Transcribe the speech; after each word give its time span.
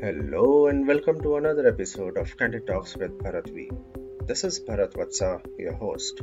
Hello 0.00 0.66
and 0.66 0.86
welcome 0.86 1.22
to 1.22 1.36
another 1.36 1.66
episode 1.66 2.18
of 2.18 2.36
Candid 2.36 2.66
Talks 2.66 2.94
with 2.98 3.12
Bharat 3.18 3.48
V. 3.48 3.70
This 4.26 4.44
is 4.44 4.60
Bharat 4.60 4.92
Vatsa, 4.92 5.30
your 5.58 5.72
host. 5.72 6.20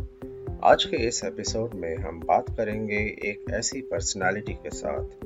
आज 0.63 0.83
के 0.91 0.97
इस 1.07 1.23
episode 1.23 1.73
में 1.83 1.95
हम 2.03 2.19
बात 2.27 2.49
करेंगे 2.57 2.99
एक 3.29 3.51
ऐसी 3.59 3.81
पर्सनालिटी 3.91 4.53
के 4.53 4.69
साथ 4.75 5.25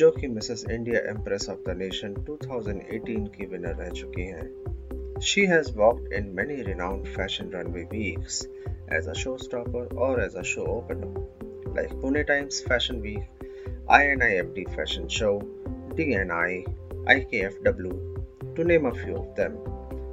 जो 0.00 0.10
कि 0.10 0.28
Mrs 0.36 0.64
India 0.70 1.00
empress 1.10 1.48
of 1.50 1.58
the 1.68 1.76
nation 1.78 2.14
2018 2.30 3.28
की 3.36 3.46
विनर 3.52 3.76
रह 3.82 3.90
चुकी 4.00 4.26
हैं 4.26 4.48
She 5.30 5.46
has 5.54 5.72
walked 5.82 6.12
in 6.20 6.34
many 6.40 6.60
renowned 6.70 7.08
fashion 7.16 7.50
runway 7.56 7.86
weeks 7.94 8.42
as 8.98 9.06
a 9.06 9.18
showstopper 9.24 9.84
or 10.06 10.12
as 10.20 10.34
a 10.34 10.50
show 10.54 10.66
opener, 10.78 11.12
like 11.76 11.92
Pune 12.00 12.26
Times 12.26 12.62
Fashion 12.70 13.02
Week, 13.02 13.44
INIFD 13.98 14.64
Fashion 14.76 15.08
Show, 15.08 15.34
DNI, 15.98 16.64
IKFW, 17.06 18.54
to 18.54 18.64
name 18.64 18.86
a 18.86 18.94
few 18.94 19.16
of 19.16 19.34
them. 19.34 19.58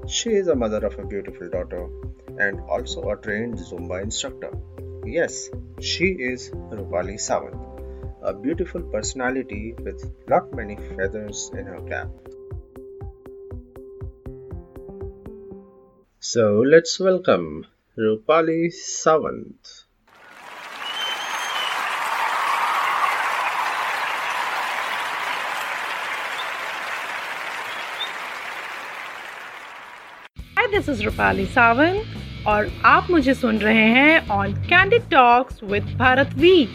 She 0.08 0.32
is 0.32 0.48
a 0.48 0.56
mother 0.56 0.86
of 0.86 0.98
a 0.98 1.06
beautiful 1.06 1.48
daughter 1.48 1.88
and 2.40 2.60
also 2.62 3.10
a 3.10 3.16
trained 3.18 3.60
Zumba 3.60 4.02
instructor. 4.02 4.52
Yes, 5.06 5.50
she 5.80 6.06
is 6.06 6.50
Rupali 6.50 7.20
Sawant, 7.20 7.60
a 8.24 8.34
beautiful 8.34 8.82
personality 8.82 9.76
with 9.80 10.12
not 10.28 10.52
many 10.56 10.78
feathers 10.78 11.52
in 11.54 11.68
her 11.68 11.82
cap. 11.88 12.10
So 16.20 16.62
let's 16.62 17.00
welcome 17.00 17.68
Rupali 17.98 18.74
Sawant. 18.74 19.86
Hi 30.70 30.78
this 30.78 30.90
is 30.90 31.04
Rupali 31.04 31.46
Sawant 31.48 32.46
और 32.48 32.68
आप 32.86 33.08
मुझे 33.12 33.34
सुन 33.34 33.58
रहे 33.60 33.86
हैं 33.88 34.28
on 34.30 34.54
candid 34.66 35.10
talks 35.12 35.64
with 35.64 35.98
Bharat 35.98 36.34
we 36.38 36.68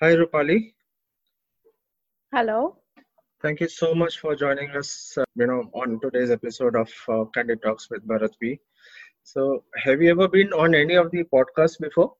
Hi 0.00 0.14
Rupali. 0.14 0.56
Hello 2.32 2.81
Thank 3.42 3.58
you 3.58 3.68
so 3.68 3.92
much 3.92 4.20
for 4.20 4.36
joining 4.36 4.70
us, 4.70 5.18
uh, 5.18 5.24
you 5.34 5.48
know, 5.48 5.68
on 5.74 5.98
today's 6.00 6.30
episode 6.30 6.76
of 6.76 6.88
uh, 7.08 7.24
Candid 7.34 7.60
Talks 7.60 7.90
with 7.90 8.06
Bharat 8.06 8.30
V. 8.40 8.60
So, 9.24 9.64
have 9.82 10.00
you 10.00 10.12
ever 10.12 10.28
been 10.28 10.52
on 10.52 10.76
any 10.76 10.94
of 10.94 11.10
the 11.10 11.24
podcasts 11.24 11.76
before? 11.80 12.14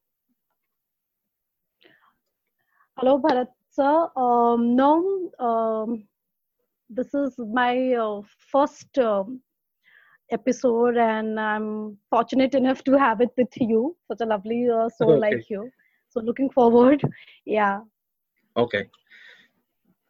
Hello, 2.97 3.21
Bharat 3.21 3.47
sir. 3.71 4.09
Um, 4.17 4.75
no, 4.75 5.31
um, 5.39 6.03
this 6.89 7.13
is 7.13 7.33
my 7.37 7.93
uh, 7.93 8.21
first 8.51 8.97
um, 8.97 9.39
episode, 10.29 10.97
and 10.97 11.39
I'm 11.39 11.97
fortunate 12.09 12.53
enough 12.53 12.83
to 12.83 12.99
have 12.99 13.21
it 13.21 13.29
with 13.37 13.55
you, 13.55 13.95
such 14.09 14.19
a 14.19 14.25
lovely 14.25 14.67
uh, 14.69 14.89
soul 14.89 15.11
okay. 15.23 15.35
like 15.35 15.49
you. 15.49 15.69
So, 16.09 16.19
looking 16.19 16.49
forward. 16.49 17.01
Yeah. 17.45 17.79
Okay. 18.57 18.89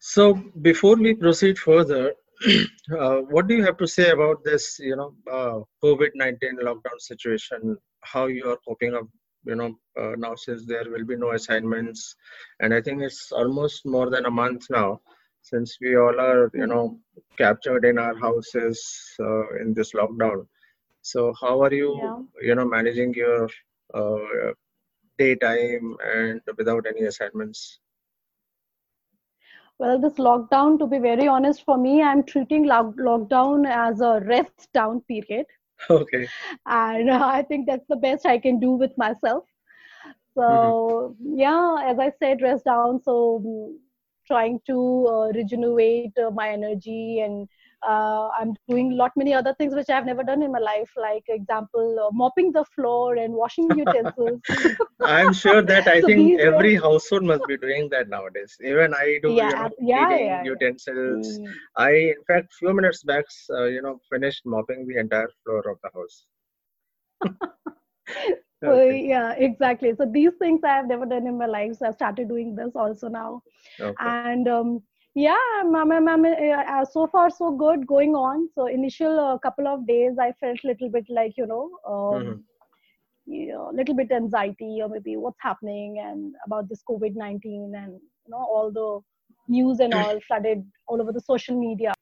So, 0.05 0.33
before 0.61 0.97
we 0.97 1.13
proceed 1.15 1.57
further, 1.57 2.13
uh, 2.99 3.17
what 3.33 3.47
do 3.47 3.55
you 3.55 3.63
have 3.63 3.77
to 3.77 3.87
say 3.87 4.09
about 4.11 4.43
this, 4.43 4.77
you 4.79 4.95
know, 4.97 5.15
uh, 5.31 5.59
COVID 5.83 6.11
19 6.15 6.57
lockdown 6.61 6.99
situation? 6.99 7.77
How 8.01 8.25
you 8.27 8.49
are 8.51 8.57
coping 8.67 8.95
up, 8.95 9.07
you 9.45 9.55
know, 9.55 9.71
uh, 9.99 10.15
now 10.17 10.35
since 10.35 10.65
there 10.65 10.83
will 10.91 11.05
be 11.05 11.15
no 11.15 11.31
assignments, 11.31 12.15
and 12.59 12.73
I 12.73 12.81
think 12.81 13.01
it's 13.01 13.31
almost 13.31 13.85
more 13.85 14.09
than 14.09 14.25
a 14.25 14.31
month 14.31 14.65
now 14.69 14.99
since 15.41 15.77
we 15.81 15.95
all 15.95 16.19
are, 16.19 16.51
you 16.53 16.67
know, 16.67 16.99
captured 17.37 17.85
in 17.85 17.97
our 17.97 18.17
houses 18.19 18.77
uh, 19.21 19.55
in 19.61 19.73
this 19.73 19.93
lockdown. 19.93 20.45
So, 21.01 21.33
how 21.41 21.61
are 21.63 21.73
you, 21.73 21.91
Yeah. 22.03 22.19
you 22.49 22.55
know, 22.55 22.65
managing 22.65 23.13
your 23.13 23.49
uh, 23.93 24.51
daytime 25.17 25.95
and 26.03 26.41
without 26.57 26.85
any 26.87 27.03
assignments? 27.05 27.79
Well, 29.83 29.99
this 29.99 30.15
lockdown, 30.15 30.79
to 30.79 30.87
be 30.87 30.99
very 30.99 31.27
honest, 31.27 31.65
for 31.65 31.77
me, 31.77 32.01
I'm 32.01 32.23
treating 32.23 32.65
lock- 32.65 32.95
lockdown 32.95 33.67
as 33.69 34.01
a 34.01 34.21
rest 34.25 34.71
down 34.73 35.01
period. 35.01 35.45
Okay. 35.89 36.31
And 36.65 37.09
uh, 37.09 37.25
I 37.25 37.43
think 37.43 37.67
that's 37.67 37.87
the 37.89 37.97
best 37.97 38.25
I 38.25 38.39
can 38.39 38.59
do 38.59 38.71
with 38.71 38.97
myself. 38.97 39.43
So, 40.35 41.15
yeah, 41.21 41.77
as 41.85 41.99
I 41.99 42.11
said, 42.19 42.41
rest 42.41 42.65
down. 42.65 43.01
So, 43.03 43.41
mm, 43.45 43.75
trying 44.27 44.61
to 44.67 45.07
uh, 45.07 45.27
regenerate 45.39 46.17
uh, 46.17 46.31
my 46.31 46.49
energy 46.49 47.19
and 47.19 47.47
uh, 47.87 48.29
I'm 48.39 48.53
doing 48.55 48.83
lot 48.85 49.11
many 49.15 49.33
other 49.33 49.53
things 49.55 49.75
which 49.75 49.89
I've 49.89 50.05
never 50.05 50.23
done 50.23 50.41
in 50.43 50.51
my 50.51 50.59
life, 50.59 50.91
like 50.97 51.23
example, 51.29 51.97
uh, 52.07 52.09
mopping 52.13 52.51
the 52.51 52.63
floor 52.65 53.15
and 53.15 53.33
washing 53.33 53.73
utensils. 53.75 54.41
I'm 55.03 55.33
sure 55.33 55.61
that 55.61 55.87
I 55.87 56.01
So 56.01 56.03
think 56.03 56.35
every 56.37 56.75
household 56.75 57.23
must 57.23 57.45
be 57.47 57.57
doing 57.57 57.89
that 57.91 58.09
nowadays. 58.09 58.57
Even 58.63 58.93
I 58.93 59.19
do, 59.21 59.41
Yeah, 59.41 59.51
you 59.51 59.55
know, 59.57 59.71
yeah, 59.79 60.17
yeah, 60.17 60.19
yeah. 60.19 60.43
utensils. 60.43 61.39
Mm. 61.39 61.55
I, 61.77 61.91
in 61.91 62.23
fact, 62.27 62.53
few 62.53 62.73
minutes 62.73 63.03
back, 63.03 63.25
uh, 63.51 63.65
you 63.65 63.81
know, 63.81 63.99
finished 64.11 64.45
mopping 64.45 64.87
the 64.87 64.97
entire 64.99 65.29
floor 65.43 65.59
of 65.69 65.77
the 65.83 65.89
house. 65.93 66.25
So 68.63 68.79
Okay. 68.87 68.99
yeah, 69.01 69.33
exactly. 69.33 69.93
So 69.95 70.05
these 70.05 70.33
things 70.39 70.61
I 70.63 70.75
have 70.75 70.87
never 70.87 71.05
done 71.05 71.27
in 71.27 71.37
my 71.37 71.45
life. 71.45 71.75
So 71.75 71.87
I 71.87 71.91
started 71.91 72.29
doing 72.29 72.55
this 72.55 72.75
also 72.75 73.09
now. 73.09 73.43
Okay. 73.79 74.15
and 74.17 74.47
um, 74.47 74.83
yeah 75.15 75.35
I'm, 75.59 75.75
I'm, 75.75 75.91
I'm, 75.91 76.07
I'm, 76.07 76.25
uh, 76.25 76.85
so 76.85 77.07
far 77.07 77.29
so 77.29 77.51
good 77.51 77.85
going 77.87 78.15
on 78.15 78.49
so 78.53 78.67
initial 78.67 79.19
uh, 79.19 79.37
couple 79.39 79.67
of 79.67 79.85
days 79.87 80.13
i 80.19 80.31
felt 80.39 80.59
a 80.63 80.67
little 80.67 80.89
bit 80.89 81.05
like 81.09 81.33
you 81.37 81.45
know 81.47 81.69
um, 81.87 82.35
Mhm. 82.35 82.43
you 83.25 83.53
know, 83.53 83.71
little 83.73 83.95
bit 83.95 84.11
anxiety 84.11 84.79
or 84.81 84.89
maybe 84.89 85.15
what's 85.15 85.39
happening 85.41 85.99
and 86.05 86.33
about 86.45 86.67
this 86.69 86.83
covid-19 86.89 87.73
and 87.75 87.93
you 87.93 88.31
know 88.31 88.37
all 88.37 88.71
the 88.71 88.99
news 89.51 89.79
and 89.79 89.93
all 89.93 90.19
flooded 90.27 90.63
all 90.87 91.01
over 91.01 91.11
the 91.11 91.21
social 91.21 91.59
media 91.59 91.93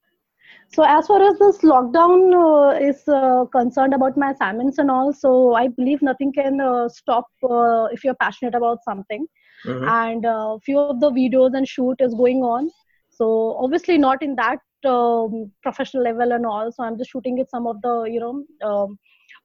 so 0.70 0.84
as 0.86 1.08
far 1.08 1.22
as 1.22 1.38
this 1.40 1.60
lockdown 1.62 2.34
uh, 2.44 2.78
is 2.90 3.04
uh, 3.08 3.46
concerned 3.46 3.94
about 3.94 4.18
my 4.18 4.32
assignments 4.32 4.78
and 4.80 4.90
all 4.92 5.12
so 5.14 5.54
i 5.56 5.68
believe 5.68 6.02
nothing 6.02 6.32
can 6.34 6.60
uh, 6.62 6.88
stop 6.90 7.28
uh, 7.50 7.86
if 7.98 8.04
you're 8.04 8.20
passionate 8.26 8.56
about 8.62 8.84
something 8.90 9.26
Mhm. 9.66 9.96
and 9.96 10.26
uh, 10.26 10.58
few 10.66 10.80
of 10.80 10.94
the 10.96 11.06
videos 11.12 11.50
and 11.54 11.68
shoot 11.68 11.96
is 12.08 12.08
going 12.16 12.36
on 12.54 12.70
so 13.12 13.58
obviously 13.64 13.98
not 13.98 14.24
in 14.24 14.36
that 14.36 14.60
um, 14.90 15.52
professional 15.64 16.04
level 16.04 16.32
and 16.34 16.46
all. 16.46 16.72
So 16.72 16.84
i'm 16.84 16.98
just 16.98 17.12
shooting 17.12 17.38
with 17.38 17.50
some 17.50 17.68
of 17.68 17.82
the 17.82 17.96
you 18.14 18.20
know 18.20 18.34
um, 18.70 18.98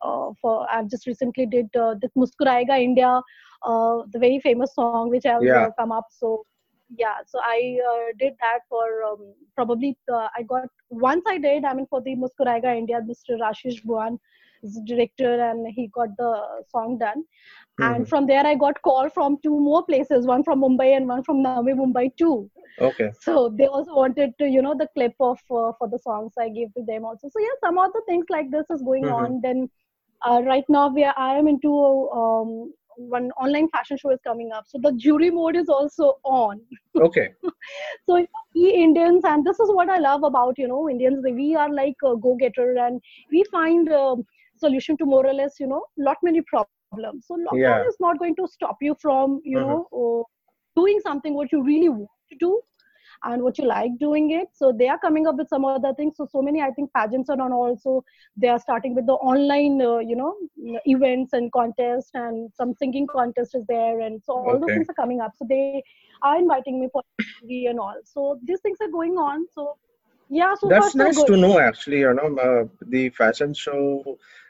uh, 0.02 0.30
for 0.40 0.66
i've 0.72 0.88
just 0.90 1.06
recently 1.06 1.46
did 1.46 1.66
uh, 1.84 1.94
this 2.02 2.12
muskurayega 2.16 2.78
india 2.90 3.12
uh, 3.66 3.96
the 4.12 4.18
very 4.18 4.40
famous 4.40 4.74
song 4.76 5.02
which 5.10 5.24
has 5.24 5.42
Yeah. 5.42 5.66
uh, 5.66 5.70
come 5.78 5.92
up. 5.92 6.06
So 6.10 6.44
yeah. 6.96 7.16
So 7.26 7.40
i 7.42 7.78
uh, 7.90 8.06
did 8.18 8.34
that 8.40 8.60
for 8.68 8.84
um, 9.10 9.34
probably 9.56 9.96
uh, 10.12 10.28
i 10.38 10.42
got 10.42 10.68
once 10.90 11.24
i 11.28 11.38
did 11.38 11.64
i 11.64 11.74
mean 11.74 11.86
for 11.90 12.00
the 12.02 12.14
muskurayega 12.24 12.76
india 12.82 13.00
mr 13.10 13.38
rashish 13.44 13.80
the 13.84 14.18
director 14.86 15.32
and 15.50 15.66
he 15.76 15.88
got 15.94 16.08
the 16.18 16.32
song 16.68 16.98
done 16.98 17.24
Mhm. 17.78 17.88
and 17.88 18.08
from 18.08 18.26
there 18.26 18.46
i 18.46 18.54
got 18.54 18.80
call 18.82 19.08
from 19.10 19.36
two 19.42 19.58
more 19.68 19.84
places 19.86 20.26
one 20.26 20.44
from 20.44 20.60
mumbai 20.66 20.88
and 20.96 21.08
one 21.08 21.22
from 21.24 21.42
navi 21.46 21.68
mumbai 21.82 22.00
too 22.16 22.34
Okay. 22.80 23.12
so 23.18 23.48
they 23.58 23.62
also 23.66 23.94
wanted 23.94 24.32
to 24.38 24.46
you 24.46 24.60
know 24.62 24.74
the 24.82 24.88
clip 24.94 25.14
of 25.20 25.38
uh, 25.60 25.72
for 25.78 25.88
the 25.94 25.98
songs 26.06 26.32
i 26.38 26.48
gave 26.48 26.72
to 26.74 26.82
them 26.90 27.04
also 27.04 27.28
so 27.34 27.40
yeah 27.46 27.56
some 27.64 27.78
other 27.78 28.02
things 28.08 28.26
like 28.36 28.50
this 28.50 28.70
is 28.76 28.82
going 28.90 29.08
Mhm. 29.08 29.20
on 29.20 29.40
then 29.42 29.68
uh, 30.26 30.40
right 30.46 30.64
now 30.68 30.88
we 30.88 31.04
are, 31.04 31.14
i 31.16 31.34
am 31.36 31.48
into 31.48 31.72
um, 32.22 32.72
one 33.16 33.30
online 33.46 33.68
fashion 33.68 33.96
show 33.98 34.10
is 34.10 34.20
coming 34.26 34.50
up 34.52 34.64
so 34.66 34.78
the 34.82 34.92
jury 35.06 35.30
mode 35.30 35.56
is 35.56 35.68
also 35.68 36.14
on 36.24 36.60
Okay. 37.00 37.34
so 38.08 38.16
we 38.54 38.70
indians 38.82 39.24
and 39.30 39.44
this 39.44 39.58
is 39.64 39.70
what 39.78 39.88
i 39.88 39.98
love 39.98 40.22
about 40.28 40.58
you 40.62 40.68
know 40.72 40.88
indians 40.88 41.24
we 41.40 41.54
are 41.54 41.70
like 41.72 42.04
a 42.10 42.16
go-getter 42.26 42.68
and 42.86 43.00
we 43.32 43.42
find 43.50 43.92
um 43.92 44.24
solution 44.58 44.96
to 44.98 45.06
more 45.06 45.26
or 45.26 45.34
less 45.34 45.58
you 45.60 45.66
know 45.66 45.82
lot 45.98 46.18
many 46.22 46.42
problems. 46.42 47.00
So 47.00 47.34
lockdown 47.34 47.50
Yeah. 47.50 47.84
is 47.88 47.96
not 48.00 48.18
going 48.18 48.34
to 48.36 48.46
stop 48.48 48.76
you 48.80 48.96
from 49.00 49.40
you 49.44 49.44
Mhm. 49.56 49.56
know 49.60 49.86
uh, 50.02 50.22
doing 50.74 51.00
something 51.00 51.34
what 51.34 51.52
you 51.52 51.62
really 51.62 51.88
want 51.88 52.10
to 52.30 52.36
do 52.38 52.60
and 53.24 53.42
what 53.42 53.58
you 53.58 53.64
like 53.66 53.90
doing 53.98 54.30
it. 54.30 54.48
So 54.52 54.72
they 54.76 54.88
are 54.88 54.98
coming 54.98 55.26
up 55.26 55.36
with 55.36 55.48
some 55.48 55.64
other 55.64 55.92
things. 55.94 56.16
So 56.16 56.26
so 56.30 56.42
many 56.42 56.62
i 56.62 56.70
think 56.70 56.92
pageants 56.94 57.30
are 57.30 57.40
on 57.40 57.52
also. 57.52 58.04
They 58.36 58.48
are 58.48 58.58
starting 58.60 58.94
with 58.94 59.06
the 59.06 59.14
online 59.32 59.80
uh, 59.82 59.98
you 59.98 60.16
know 60.16 60.34
events 60.86 61.32
and 61.34 61.52
contests 61.52 62.10
and 62.14 62.50
some 62.54 62.74
singing 62.74 63.06
contest 63.12 63.54
is 63.54 63.64
there 63.68 64.00
and 64.00 64.22
so 64.24 64.32
all 64.34 64.60
okay. 64.60 64.72
those 64.72 64.72
things 64.72 64.88
are 64.90 65.00
coming 65.02 65.20
up. 65.20 65.32
So 65.36 65.46
they 65.58 65.82
are 66.22 66.38
inviting 66.38 66.80
me 66.80 66.88
for 66.92 67.02
TV 67.18 67.66
and 67.66 67.78
all. 67.78 67.96
So 68.04 68.38
these 68.44 68.60
things 68.60 68.78
are 68.80 68.90
going 68.90 69.16
on. 69.16 69.46
So 69.52 69.76
yeah 70.28 70.54
so 70.54 70.68
that's 70.68 70.94
nice 70.94 71.22
to 71.22 71.36
know 71.36 71.58
actually 71.58 72.00
you 72.00 72.12
know 72.14 72.36
uh, 72.46 72.64
the 72.88 73.08
fashion 73.10 73.54
show 73.54 74.02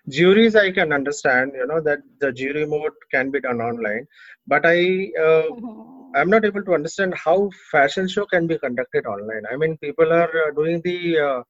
juries 0.08 0.56
i 0.56 0.70
can 0.70 0.92
understand 0.92 1.52
you 1.54 1.66
know 1.66 1.80
that 1.80 1.98
the 2.20 2.32
jury 2.32 2.64
mode 2.66 2.92
can 3.10 3.30
be 3.30 3.40
done 3.40 3.60
online 3.60 4.06
but 4.46 4.64
i 4.64 4.78
uh, 5.26 5.46
mm-hmm. 5.50 6.16
i'm 6.16 6.30
not 6.30 6.44
able 6.44 6.62
to 6.62 6.74
understand 6.74 7.14
how 7.14 7.50
fashion 7.70 8.08
show 8.08 8.24
can 8.26 8.46
be 8.46 8.58
conducted 8.58 9.04
online 9.06 9.42
i 9.52 9.56
mean 9.56 9.76
people 9.78 10.12
are 10.12 10.32
uh, 10.46 10.50
doing 10.60 10.80
the 10.82 11.18
uh, 11.18 11.42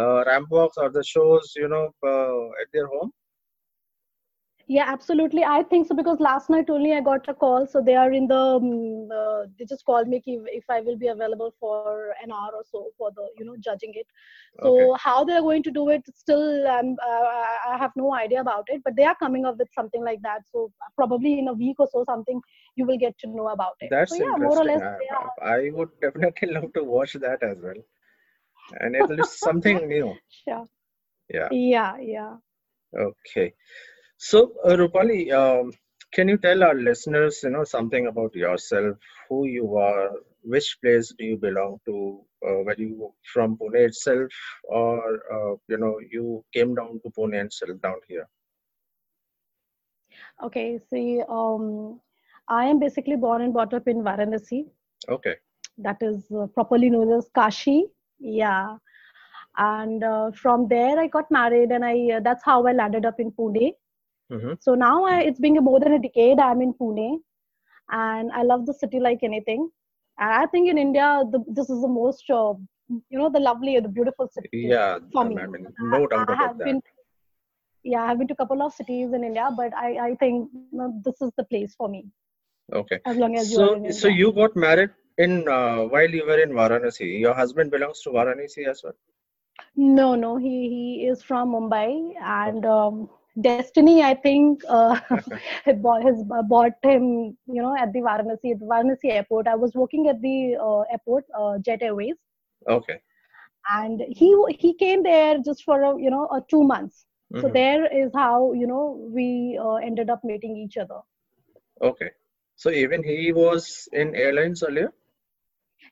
uh, 0.00 0.24
ramp 0.26 0.48
walks 0.50 0.76
or 0.76 0.90
the 0.90 1.02
shows 1.02 1.52
you 1.56 1.68
know 1.68 1.86
uh, 2.06 2.44
at 2.62 2.68
their 2.72 2.86
home 2.86 3.10
yeah 4.66 4.84
absolutely. 4.86 5.44
I 5.44 5.62
think 5.62 5.86
so 5.88 5.94
because 5.94 6.20
last 6.20 6.48
night 6.48 6.70
only 6.70 6.92
i 6.92 7.00
got 7.00 7.28
a 7.28 7.34
call. 7.34 7.66
So 7.66 7.82
they 7.82 7.94
are 7.94 8.12
in 8.12 8.26
the 8.26 8.38
um, 8.38 9.08
uh, 9.12 9.46
they 9.58 9.64
just 9.64 9.84
called 9.84 10.08
me 10.08 10.22
if, 10.24 10.42
if 10.46 10.64
i 10.70 10.80
will 10.80 10.96
be 10.96 11.08
available 11.08 11.54
for 11.60 12.14
an 12.22 12.32
hour 12.32 12.50
or 12.54 12.64
so 12.70 12.90
for 12.98 13.10
the 13.14 13.26
you 13.38 13.44
know 13.44 13.56
judging 13.58 13.92
it. 13.94 14.06
So 14.62 14.92
okay. 14.92 15.00
how 15.02 15.24
they're 15.24 15.42
going 15.42 15.62
to 15.64 15.70
do 15.70 15.88
it 15.90 16.02
still 16.14 16.66
um, 16.66 16.96
uh, 17.06 17.24
i 17.72 17.76
have 17.78 17.92
no 17.96 18.14
idea 18.14 18.40
about 18.40 18.64
it 18.68 18.82
but 18.84 18.96
they 18.96 19.04
are 19.04 19.16
coming 19.16 19.44
up 19.44 19.58
with 19.58 19.68
something 19.74 20.04
like 20.04 20.22
that. 20.22 20.42
So 20.50 20.70
probably 20.96 21.38
in 21.38 21.48
a 21.48 21.52
week 21.52 21.76
or 21.78 21.88
so 21.92 22.04
something 22.04 22.40
you 22.76 22.86
will 22.86 22.98
get 22.98 23.18
to 23.18 23.28
know 23.28 23.48
about 23.48 23.74
it. 23.80 23.88
That's 23.90 24.16
so, 24.16 24.24
yeah, 24.24 24.36
more 24.36 24.58
or 24.58 24.64
less 24.64 24.82
I, 25.42 25.56
I 25.56 25.70
would 25.72 25.90
definitely 26.00 26.52
love 26.56 26.72
to 26.74 26.84
watch 26.84 27.14
that 27.14 27.42
as 27.42 27.58
well. 27.62 27.82
And 28.80 28.96
it 28.96 29.18
is 29.18 29.38
something 29.38 29.88
new. 29.94 30.14
Sure. 30.44 30.64
Yeah. 31.28 31.48
Yeah 31.50 31.96
yeah. 31.98 32.36
Okay 32.96 33.52
so, 34.28 34.52
uh, 34.64 34.76
Rupali, 34.80 35.30
um, 35.32 35.70
can 36.14 36.28
you 36.28 36.38
tell 36.38 36.62
our 36.62 36.74
listeners, 36.74 37.40
you 37.42 37.50
know, 37.50 37.64
something 37.64 38.06
about 38.06 38.34
yourself, 38.34 38.96
who 39.28 39.44
you 39.46 39.76
are, 39.76 40.12
which 40.42 40.78
place 40.82 41.12
do 41.18 41.24
you 41.24 41.36
belong 41.36 41.78
to? 41.84 42.20
Uh, 42.46 42.62
were 42.66 42.76
you 42.78 43.12
from 43.32 43.58
Pune 43.58 43.80
itself, 43.88 44.32
or 44.64 44.96
uh, 45.36 45.56
you 45.68 45.76
know, 45.76 45.98
you 46.10 46.42
came 46.54 46.74
down 46.74 47.00
to 47.04 47.10
Pune 47.18 47.38
and 47.38 47.52
settled 47.52 47.82
down 47.82 48.00
here? 48.08 48.26
Okay, 50.42 50.80
see, 50.88 51.22
um, 51.28 52.00
I 52.48 52.64
am 52.64 52.78
basically 52.78 53.16
born 53.16 53.42
and 53.42 53.52
brought 53.52 53.74
up 53.74 53.86
in 53.88 54.02
Varanasi. 54.02 54.66
Okay. 55.08 55.36
That 55.76 55.98
is 56.00 56.32
uh, 56.32 56.46
properly 56.46 56.88
known 56.88 57.12
as 57.12 57.28
Kashi. 57.34 57.86
Yeah. 58.18 58.76
And 59.58 60.02
uh, 60.02 60.30
from 60.32 60.68
there, 60.68 60.98
I 60.98 61.08
got 61.08 61.30
married, 61.30 61.72
and 61.72 61.84
I 61.84 61.96
uh, 62.16 62.20
that's 62.20 62.44
how 62.44 62.66
I 62.66 62.72
landed 62.72 63.04
up 63.04 63.20
in 63.20 63.32
Pune. 63.32 63.72
Mm-hmm. 64.32 64.54
So 64.60 64.74
now 64.74 65.04
I, 65.04 65.20
it's 65.20 65.40
been 65.40 65.54
more 65.54 65.80
than 65.80 65.92
a 65.92 65.98
decade. 65.98 66.38
I'm 66.38 66.62
in 66.62 66.74
Pune, 66.74 67.18
and 67.90 68.32
I 68.32 68.42
love 68.42 68.66
the 68.66 68.74
city 68.74 69.00
like 69.00 69.18
anything. 69.22 69.68
And 70.18 70.32
I 70.32 70.46
think 70.46 70.68
in 70.68 70.78
India, 70.78 71.22
the, 71.30 71.44
this 71.48 71.68
is 71.68 71.80
the 71.82 71.88
most, 71.88 72.24
uh, 72.30 72.54
you 72.88 73.18
know, 73.18 73.30
the 73.30 73.40
lovely, 73.40 73.78
the 73.80 73.88
beautiful 73.88 74.28
city. 74.28 74.48
Yeah, 74.52 74.98
for 75.12 75.24
me. 75.24 75.36
I 75.36 75.46
mean, 75.46 75.66
no 75.80 76.06
doubt 76.06 76.30
I, 76.30 76.34
about 76.34 76.58
that. 76.58 76.64
Been, 76.64 76.82
yeah, 77.82 78.04
I've 78.04 78.18
been 78.18 78.28
to 78.28 78.34
a 78.34 78.36
couple 78.36 78.62
of 78.62 78.72
cities 78.72 79.12
in 79.12 79.24
India, 79.24 79.50
but 79.56 79.74
I, 79.74 80.08
I 80.08 80.14
think 80.14 80.50
you 80.54 80.78
know, 80.78 81.00
this 81.04 81.20
is 81.20 81.30
the 81.36 81.44
place 81.44 81.74
for 81.76 81.88
me. 81.88 82.06
Okay. 82.72 82.98
As 83.04 83.16
long 83.16 83.36
as 83.36 83.52
so, 83.54 83.76
you 83.76 83.92
so 83.92 84.08
you 84.08 84.32
got 84.32 84.56
married 84.56 84.90
in 85.18 85.46
uh, 85.48 85.82
while 85.82 86.08
you 86.08 86.24
were 86.26 86.40
in 86.40 86.50
Varanasi. 86.50 87.20
Your 87.20 87.34
husband 87.34 87.70
belongs 87.70 88.00
to 88.02 88.10
Varanasi 88.10 88.66
as 88.66 88.82
well. 88.82 88.94
No, 89.76 90.14
no, 90.14 90.36
he 90.36 90.68
he 90.68 91.06
is 91.06 91.22
from 91.22 91.52
Mumbai, 91.52 92.14
and 92.20 92.64
um, 92.64 93.10
destiny 93.40 94.02
i 94.02 94.14
think 94.14 94.62
uh, 94.68 94.94
has 95.64 96.22
bought 96.48 96.72
him 96.82 97.36
you 97.46 97.62
know 97.62 97.74
at 97.76 97.92
the 97.92 98.00
varanasi 98.00 98.52
at 98.52 98.60
the 98.60 98.66
varanasi 98.66 99.10
airport. 99.10 99.48
I 99.48 99.56
was 99.56 99.74
working 99.74 100.08
at 100.08 100.20
the 100.22 100.56
uh, 100.60 100.82
airport 100.92 101.24
uh, 101.36 101.58
jet 101.58 101.82
airways. 101.82 102.14
Okay. 102.68 103.00
And 103.70 104.02
he 104.08 104.36
he 104.58 104.74
came 104.74 105.02
there 105.02 105.38
just 105.44 105.64
for 105.64 105.82
a, 105.82 106.00
you 106.00 106.10
know 106.10 106.28
a 106.28 106.42
two 106.48 106.62
months. 106.62 107.06
Mm-hmm. 107.32 107.40
so 107.40 107.48
there 107.48 107.86
is 108.04 108.12
how 108.14 108.52
you 108.52 108.66
know 108.66 109.08
we 109.10 109.58
uh, 109.60 109.76
ended 109.76 110.10
up 110.10 110.22
meeting 110.22 110.56
each 110.56 110.76
other. 110.76 111.00
Okay. 111.82 112.10
So 112.56 112.70
even 112.70 113.02
he 113.02 113.32
was 113.32 113.88
in 113.92 114.14
airlines 114.14 114.62
earlier 114.62 114.92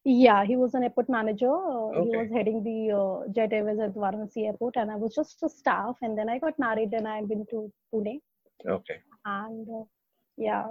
yeah, 0.05 0.45
he 0.45 0.57
was 0.57 0.75
an 0.75 0.83
airport 0.83 1.09
manager. 1.09 1.51
Uh, 1.51 2.01
okay. 2.01 2.11
He 2.11 2.17
was 2.17 2.31
heading 2.33 2.63
the 2.65 2.97
uh, 2.97 3.33
Jet 3.33 3.53
Airways 3.53 3.79
at 3.81 3.95
Varanasi 3.95 4.47
airport, 4.47 4.77
and 4.77 4.91
I 4.91 4.97
was 4.97 5.15
just 5.15 5.43
a 5.43 5.49
staff. 5.49 5.97
And 6.03 6.17
then 6.17 6.29
I 6.29 6.39
got 6.39 6.59
married, 6.59 6.93
and 6.93 7.07
I've 7.07 7.29
been 7.29 7.47
to 7.51 7.73
Pune. 7.93 8.21
Okay. 8.67 8.99
And 9.25 9.67
uh, 9.69 9.85
yeah, 10.37 10.65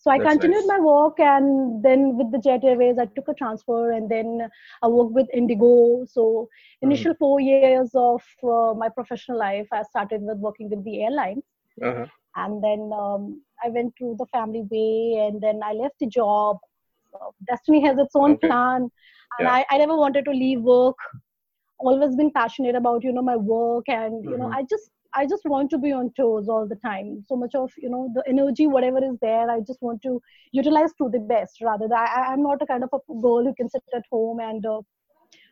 so 0.00 0.12
I 0.12 0.18
That's 0.18 0.30
continued 0.30 0.66
nice. 0.66 0.78
my 0.78 0.80
work, 0.80 1.18
and 1.18 1.82
then 1.82 2.16
with 2.16 2.30
the 2.30 2.38
Jet 2.38 2.62
Airways, 2.62 2.98
I 2.98 3.06
took 3.06 3.26
a 3.28 3.34
transfer, 3.34 3.90
and 3.90 4.08
then 4.08 4.48
I 4.80 4.86
worked 4.86 5.12
with 5.12 5.26
Indigo. 5.34 6.04
So 6.08 6.48
initial 6.82 7.14
mm. 7.14 7.18
four 7.18 7.40
years 7.40 7.90
of 7.94 8.22
uh, 8.44 8.74
my 8.74 8.88
professional 8.88 9.38
life, 9.38 9.66
I 9.72 9.82
started 9.82 10.22
with 10.22 10.38
working 10.38 10.70
with 10.70 10.84
the 10.84 11.02
airlines. 11.02 11.42
Uh-huh. 11.82 12.06
And 12.36 12.62
then 12.62 12.90
um, 12.94 13.42
I 13.64 13.70
went 13.70 13.94
through 13.98 14.16
the 14.20 14.26
family 14.26 14.62
way, 14.70 15.26
and 15.26 15.40
then 15.40 15.60
I 15.64 15.72
left 15.72 15.96
the 15.98 16.06
job 16.06 16.58
destiny 17.46 17.80
has 17.84 17.98
its 17.98 18.14
own 18.14 18.32
okay. 18.32 18.48
plan 18.48 18.90
and 19.38 19.46
yeah. 19.46 19.52
I, 19.52 19.64
I 19.70 19.78
never 19.78 19.96
wanted 19.96 20.24
to 20.24 20.30
leave 20.30 20.60
work 20.60 20.96
always 21.78 22.16
been 22.16 22.30
passionate 22.30 22.74
about 22.74 23.04
you 23.04 23.12
know 23.12 23.22
my 23.22 23.36
work 23.36 23.88
and 23.88 24.24
you 24.24 24.30
mm-hmm. 24.30 24.40
know 24.40 24.50
i 24.52 24.62
just 24.62 24.90
i 25.14 25.24
just 25.24 25.44
want 25.44 25.70
to 25.70 25.78
be 25.78 25.92
on 25.92 26.12
toes 26.16 26.48
all 26.48 26.66
the 26.66 26.76
time 26.76 27.24
so 27.26 27.36
much 27.36 27.54
of 27.54 27.70
you 27.78 27.88
know 27.88 28.10
the 28.14 28.22
energy 28.28 28.66
whatever 28.66 28.98
is 28.98 29.16
there 29.22 29.50
i 29.50 29.60
just 29.60 29.80
want 29.80 30.02
to 30.02 30.20
utilize 30.52 30.92
to 30.98 31.08
the 31.10 31.18
best 31.18 31.60
rather 31.62 31.88
than 31.88 31.98
I, 31.98 32.26
i'm 32.32 32.42
not 32.42 32.62
a 32.62 32.66
kind 32.66 32.84
of 32.84 32.90
a 32.92 33.20
girl 33.20 33.44
who 33.44 33.54
can 33.54 33.70
sit 33.70 33.82
at 33.94 34.02
home 34.10 34.40
and 34.40 34.66
uh, 34.66 34.80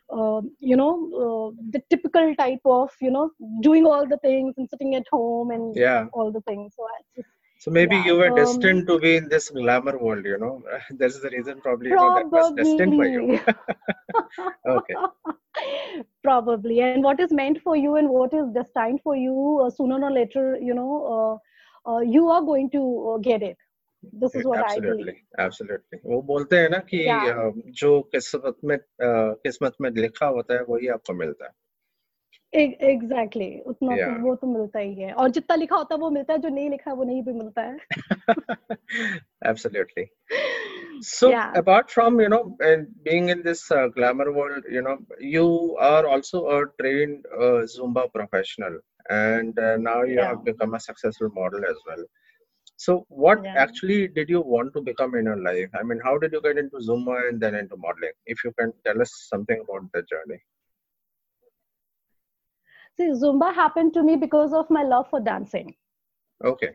uh, 0.09 0.41
you 0.59 0.75
know 0.75 0.91
uh, 1.23 1.61
the 1.71 1.81
typical 1.89 2.35
type 2.35 2.61
of 2.65 2.91
you 3.01 3.11
know 3.11 3.31
doing 3.61 3.85
all 3.85 4.07
the 4.07 4.17
things 4.17 4.55
and 4.57 4.69
sitting 4.69 4.95
at 4.95 5.05
home 5.11 5.51
and 5.51 5.75
yeah 5.75 6.05
all 6.13 6.31
the 6.31 6.41
things 6.41 6.73
so 6.75 6.83
i 6.83 7.01
just 7.15 7.29
so 7.62 7.70
maybe 7.70 7.94
yeah, 7.94 8.06
you 8.06 8.16
were 8.16 8.30
um, 8.30 8.34
destined 8.34 8.88
to 8.88 8.98
be 8.98 9.16
in 9.16 9.28
this 9.28 9.48
glamour 9.50 9.96
world, 9.96 10.24
you 10.24 10.36
know. 10.36 10.64
That's 10.98 11.20
the 11.20 11.30
reason 11.30 11.60
probably, 11.60 11.90
probably. 11.90 12.22
You 12.22 12.30
know, 12.30 12.30
that 12.30 12.32
was 12.32 12.52
destined 12.56 12.96
for 12.96 13.04
you. 13.06 13.38
okay. 14.68 14.94
Probably. 16.24 16.80
And 16.80 17.04
what 17.04 17.20
is 17.20 17.30
meant 17.30 17.60
for 17.62 17.76
you 17.76 17.94
and 17.96 18.08
what 18.08 18.34
is 18.34 18.46
destined 18.52 19.00
for 19.04 19.14
you, 19.14 19.60
uh, 19.64 19.70
sooner 19.70 20.02
or 20.02 20.10
later, 20.10 20.58
you 20.60 20.74
know, 20.74 21.40
uh, 21.86 21.90
uh, 21.90 22.00
you 22.00 22.28
are 22.30 22.40
going 22.42 22.68
to 22.70 23.14
uh, 23.14 23.18
get 23.18 23.42
it. 23.42 23.56
This 24.12 24.34
is 24.34 24.44
what 24.44 24.58
absolutely, 24.58 24.90
I 24.90 25.04
believe. 25.04 25.22
Absolutely. 25.38 25.98
वो 26.04 26.22
बोलते 26.26 26.56
हैं 26.58 26.68
ना 26.70 26.78
कि 26.90 27.04
yeah. 27.06 27.52
जो 27.80 28.00
किस्मत 28.12 28.56
में 28.64 28.78
किस्मत 29.00 29.74
में 29.80 29.90
लिखा 29.90 30.26
होता 30.26 30.54
है 30.54 30.64
वही 30.68 30.88
आपको 30.98 31.14
मिलता 31.14 31.44
है 31.44 31.52
एग्जैक्टली 32.57 33.49
उतना 33.67 33.95
तो 33.95 34.21
वो 34.21 34.35
तो 34.35 34.47
मिलता 34.47 34.79
ही 34.79 34.93
है 34.95 35.11
और 35.13 35.29
जितना 35.37 35.55
लिखा 35.55 35.75
होता 35.75 35.95
है 35.95 36.01
वो 36.01 36.09
मिलता 36.09 36.33
है 36.33 36.39
जो 36.39 36.49
नहीं 36.49 36.69
लिखा 36.69 36.91
है 36.91 36.97
वो 36.97 37.03
नहीं 37.03 37.21
भी 37.23 37.33
मिलता 37.33 37.61
है 37.61 37.77
absolutely 39.49 40.05
so 41.01 41.29
yeah. 41.29 41.51
apart 41.61 41.91
from 41.91 42.19
you 42.19 42.29
know 42.29 42.57
being 43.07 43.29
in 43.29 43.43
this 43.43 43.69
uh, 43.71 43.87
glamour 43.87 44.31
world 44.31 44.63
you 44.77 44.81
know 44.81 44.97
you 45.19 45.47
are 45.79 46.07
also 46.07 46.41
a 46.57 46.59
trained 46.81 47.25
uh, 47.39 47.61
zumba 47.75 48.05
professional 48.13 48.79
and 49.09 49.59
uh, 49.59 49.77
now 49.77 50.01
you 50.03 50.15
yeah. 50.15 50.29
have 50.29 50.43
become 50.43 50.73
a 50.73 50.79
successful 50.79 51.29
model 51.41 51.69
as 51.73 51.79
well 51.87 52.03
so 52.75 53.05
what 53.09 53.43
yeah. 53.43 53.55
actually 53.65 54.07
did 54.07 54.29
you 54.29 54.41
want 54.41 54.73
to 54.73 54.81
become 54.81 55.15
in 55.15 55.25
your 55.25 55.41
life 55.49 55.79
i 55.79 55.83
mean 55.83 55.99
how 56.09 56.17
did 56.17 56.31
you 56.37 56.41
get 56.49 56.57
into 56.57 56.85
zumba 56.89 57.15
and 57.29 57.39
then 57.45 57.55
into 57.55 57.77
modeling 57.87 58.15
if 58.25 58.43
you 58.43 58.51
can 58.59 58.73
tell 58.85 59.01
us 59.07 59.11
something 59.33 59.61
about 59.67 59.91
the 59.93 60.03
journey 60.13 60.41
See, 62.97 63.09
Zumba 63.11 63.53
happened 63.53 63.93
to 63.93 64.03
me 64.03 64.15
because 64.15 64.53
of 64.53 64.69
my 64.69 64.83
love 64.83 65.09
for 65.09 65.19
dancing. 65.19 65.75
Okay. 66.43 66.71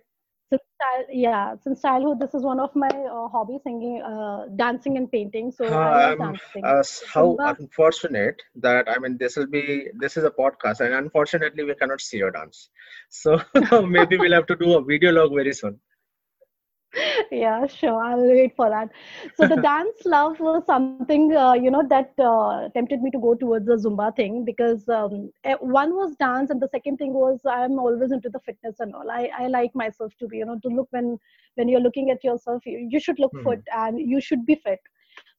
Since 0.51 0.63
yeah, 1.11 1.55
since 1.63 1.83
childhood, 1.83 2.21
this 2.21 2.35
is 2.35 2.43
one 2.43 2.61
of 2.61 2.75
my 2.77 2.89
uh, 2.89 3.29
hobbies: 3.29 3.61
singing, 3.65 4.03
uh, 4.03 4.47
dancing, 4.57 4.97
and 4.99 5.11
painting. 5.11 5.51
So 5.51 5.67
um, 5.67 6.19
dancing. 6.19 6.65
Uh, 6.65 6.83
how 7.13 7.37
Zumba, 7.37 7.59
unfortunate 7.59 8.43
that 8.57 8.89
I 8.89 8.99
mean, 8.99 9.17
this 9.19 9.37
will 9.37 9.47
be 9.47 9.89
this 9.99 10.17
is 10.17 10.25
a 10.25 10.31
podcast, 10.31 10.81
and 10.81 10.95
unfortunately, 10.95 11.65
we 11.65 11.75
cannot 11.75 12.01
see 12.01 12.19
your 12.19 12.31
dance. 12.31 12.69
So 13.09 13.41
maybe 13.87 14.19
we'll 14.19 14.35
have 14.35 14.47
to 14.47 14.57
do 14.57 14.77
a 14.77 14.85
video 14.85 15.13
log 15.13 15.35
very 15.35 15.55
soon 15.55 15.81
yeah 17.31 17.67
sure 17.67 18.03
i'll 18.05 18.23
wait 18.23 18.55
for 18.55 18.69
that. 18.69 18.91
So 19.37 19.49
the 19.49 19.57
dance 19.63 20.05
love 20.05 20.39
was 20.41 20.65
something 20.67 21.35
uh, 21.35 21.55
you 21.55 21.71
know 21.71 21.83
that 21.89 22.13
uh, 22.19 22.69
tempted 22.75 23.03
me 23.03 23.11
to 23.13 23.19
go 23.19 23.35
towards 23.35 23.67
the 23.67 23.77
zumba 23.77 24.15
thing 24.15 24.45
because 24.45 24.89
um, 24.89 25.31
one 25.61 25.95
was 25.95 26.15
dance 26.17 26.51
and 26.51 26.61
the 26.61 26.69
second 26.69 26.99
thing 26.99 27.15
was 27.15 27.41
i'm 27.47 27.79
always 27.79 28.13
into 28.13 28.29
the 28.29 28.41
fitness 28.41 28.81
and 28.81 28.95
all. 28.95 29.11
I, 29.11 29.31
I 29.39 29.47
like 29.47 29.75
myself 29.75 30.13
to 30.19 30.29
be 30.29 30.39
you 30.39 30.45
know 30.45 30.59
to 30.59 30.69
look 30.69 30.89
when 30.91 31.19
when 31.55 31.69
you're 31.69 31.81
looking 31.81 32.11
at 32.11 32.23
yourself 32.23 32.67
you, 32.67 32.87
you 32.91 33.01
should 33.01 33.19
look 33.19 33.33
fit 33.43 33.63
and 33.75 33.99
you 33.99 34.21
should 34.21 34.45
be 34.45 34.57
fit. 34.57 34.81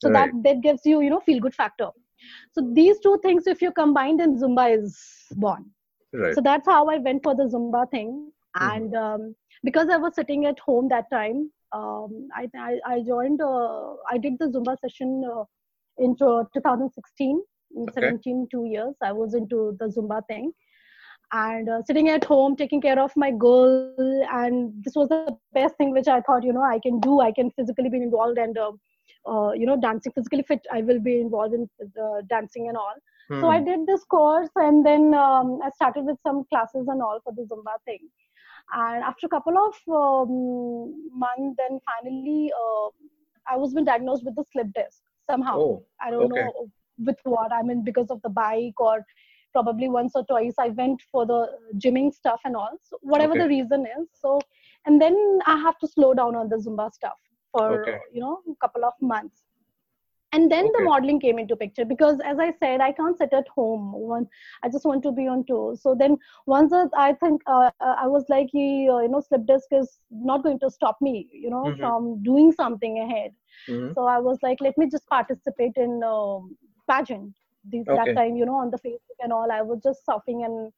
So 0.02 0.10
right. 0.10 0.32
that 0.32 0.44
that 0.44 0.62
gives 0.62 0.86
you 0.86 1.02
you 1.02 1.10
know 1.10 1.20
feel 1.20 1.40
good 1.40 1.54
factor. 1.54 1.90
So 2.54 2.68
these 2.74 3.00
two 3.00 3.20
things 3.22 3.46
if 3.46 3.62
you 3.62 3.72
combine 3.72 4.18
then 4.18 4.38
zumba 4.40 4.76
is 4.80 5.00
born. 5.36 5.66
Right. 6.16 6.36
so 6.36 6.42
that's 6.42 6.68
how 6.68 6.88
i 6.90 6.98
went 6.98 7.24
for 7.24 7.34
the 7.36 7.46
zumba 7.52 7.90
thing 7.90 8.32
mm-hmm. 8.58 8.72
and 8.72 8.96
um, 8.96 9.36
because 9.64 9.90
i 9.90 9.98
was 9.98 10.16
sitting 10.16 10.46
at 10.46 10.60
home 10.60 10.88
that 10.90 11.10
time 11.12 11.52
um, 11.74 12.28
I, 12.36 12.48
I, 12.56 12.80
I 12.86 13.02
joined 13.02 13.42
uh, 13.42 13.94
i 14.10 14.18
did 14.18 14.38
the 14.40 14.46
zumba 14.46 14.78
session 14.80 15.24
uh, 15.36 15.44
in 15.98 16.16
2016 16.18 17.42
okay. 17.82 17.94
17 17.94 18.48
two 18.52 18.66
years 18.66 18.94
i 19.02 19.12
was 19.12 19.34
into 19.34 19.76
the 19.80 19.88
zumba 19.88 20.22
thing. 20.28 20.52
And 21.36 21.68
uh, 21.68 21.82
sitting 21.84 22.10
at 22.10 22.24
home 22.24 22.56
taking 22.56 22.80
care 22.80 23.00
of 23.00 23.12
my 23.16 23.32
girl 23.32 23.96
and 24.32 24.72
this 24.84 24.94
was 24.96 25.10
the 25.10 25.36
best 25.52 25.76
thing 25.78 25.92
which 25.92 26.08
i 26.08 26.22
thought 26.22 26.44
you 26.44 26.54
know 26.54 26.62
i 26.62 26.80
can 26.80 27.00
do. 27.00 27.22
I 27.22 27.32
can 27.32 27.50
physically 27.52 27.90
be 27.90 27.98
involved 27.98 28.38
and 28.38 28.56
uh, 28.56 28.72
uh, 29.28 29.52
you 29.54 29.66
know 29.66 29.76
dancing 29.86 30.12
physically 30.12 30.44
fit 30.44 30.68
i 30.72 30.82
will 30.82 31.00
be 31.00 31.20
involved 31.22 31.56
in 31.56 31.68
uh, 31.80 32.22
dancing 32.30 32.68
and 32.68 32.78
all. 32.78 32.94
So 33.40 33.50
i 33.50 33.60
did 33.60 33.88
this 33.88 34.04
course 34.04 34.50
and 34.58 34.86
then 34.86 35.16
um, 35.16 35.60
i 35.64 35.72
started 35.72 36.06
with 36.06 36.18
some 36.22 36.44
classes 36.52 36.88
and 36.88 37.02
all 37.02 37.20
for 37.24 37.34
the 37.36 37.48
zumba 37.54 37.78
thing 37.86 38.04
and 38.74 39.04
after 39.04 39.28
a 39.28 39.30
couple 39.30 39.56
of 39.58 39.76
um, 39.94 41.10
months 41.18 41.56
then 41.58 41.80
finally 41.86 42.52
uh, 42.52 42.88
i 43.48 43.58
was 43.58 43.74
been 43.74 43.86
diagnosed 43.86 44.24
with 44.24 44.36
the 44.36 44.46
slip 44.52 44.68
disc 44.74 45.02
somehow 45.30 45.58
oh, 45.58 45.86
i 46.02 46.10
don't 46.10 46.32
okay. 46.32 46.42
know 46.42 46.70
with 47.00 47.18
what 47.24 47.52
i 47.52 47.62
mean 47.62 47.84
because 47.84 48.10
of 48.10 48.22
the 48.22 48.30
bike 48.30 48.80
or 48.80 49.06
probably 49.52 49.88
once 49.88 50.14
or 50.16 50.26
twice 50.26 50.54
i 50.58 50.70
went 50.70 51.02
for 51.12 51.26
the 51.26 51.48
gymming 51.78 52.14
stuff 52.14 52.40
and 52.46 52.56
all 52.56 52.78
so 52.82 52.98
whatever 53.02 53.34
okay. 53.34 53.42
the 53.42 53.48
reason 53.48 53.86
is 53.98 54.08
so 54.14 54.40
and 54.86 55.02
then 55.02 55.40
i 55.46 55.58
have 55.58 55.78
to 55.80 55.88
slow 55.88 56.14
down 56.14 56.36
on 56.36 56.50
the 56.50 56.56
zumba 56.56 56.92
stuff 56.92 57.20
for 57.52 57.82
okay. 57.82 57.98
you 58.12 58.20
know 58.20 58.40
a 58.50 58.56
couple 58.56 58.84
of 58.84 58.94
months 59.02 59.44
and 60.34 60.52
then 60.52 60.66
okay. 60.66 60.72
the 60.78 60.84
modeling 60.84 61.20
came 61.20 61.40
into 61.40 61.56
picture 61.56 61.86
because 61.86 62.20
as 62.32 62.40
i 62.40 62.52
said 62.60 62.82
i 62.82 62.92
can't 62.92 63.18
sit 63.18 63.34
at 63.40 63.48
home 63.56 63.92
one 63.94 64.28
i 64.64 64.70
just 64.70 64.86
want 64.86 65.04
to 65.04 65.12
be 65.12 65.28
on 65.28 65.46
tour 65.46 65.76
so 65.76 65.96
then 65.98 66.18
once 66.46 66.74
i 66.98 67.14
think 67.14 67.42
uh, 67.48 67.70
uh, 67.80 67.96
i 68.04 68.08
was 68.08 68.26
like 68.30 68.50
uh, 68.56 69.00
you 69.06 69.10
know 69.14 69.24
slip 69.28 69.46
disc 69.46 69.68
is 69.72 70.00
not 70.12 70.44
going 70.44 70.60
to 70.60 70.70
stop 70.70 70.98
me 71.02 71.30
you 71.32 71.50
know 71.50 71.64
mm-hmm. 71.66 71.80
from 71.80 72.22
doing 72.24 72.52
something 72.52 73.00
ahead 73.00 73.32
mm-hmm. 73.70 73.94
so 73.94 74.06
i 74.06 74.18
was 74.18 74.40
like 74.42 74.60
let 74.62 74.78
me 74.78 74.90
just 74.90 75.08
participate 75.08 75.84
in 75.88 76.02
um, 76.04 76.56
pageant 76.90 77.34
this 77.64 77.88
okay. 77.88 77.98
that 77.98 78.16
time 78.16 78.36
you 78.36 78.46
know 78.46 78.56
on 78.56 78.72
the 78.72 78.82
facebook 78.86 79.20
and 79.22 79.32
all 79.32 79.52
i 79.52 79.62
was 79.62 79.80
just 79.84 80.06
surfing 80.10 80.46
and 80.46 80.72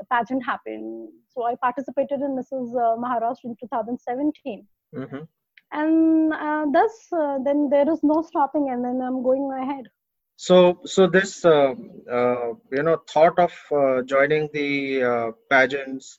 the 0.00 0.06
pageant 0.12 0.44
happened 0.44 1.08
so 1.32 1.44
i 1.44 1.54
participated 1.62 2.20
in 2.20 2.36
mrs 2.40 2.74
uh, 2.86 2.96
maharashtra 3.04 3.50
in 3.52 3.56
2017 3.60 4.66
mm-hmm. 4.94 5.24
And 5.72 6.32
uh, 6.32 6.64
thus 6.72 6.92
uh, 7.12 7.38
then 7.44 7.68
there 7.70 7.90
is 7.90 8.00
no 8.02 8.22
stopping 8.22 8.70
and 8.70 8.84
then 8.84 9.00
i'm 9.02 9.22
going 9.22 9.50
ahead. 9.62 9.86
So 10.36 10.80
so 10.84 11.06
this 11.06 11.44
uh, 11.44 11.74
uh, 12.18 12.48
you 12.72 12.82
know 12.82 12.98
thought 13.12 13.38
of 13.38 13.52
uh, 13.72 14.02
joining 14.02 14.50
the 14.52 15.32
pageants 15.50 16.18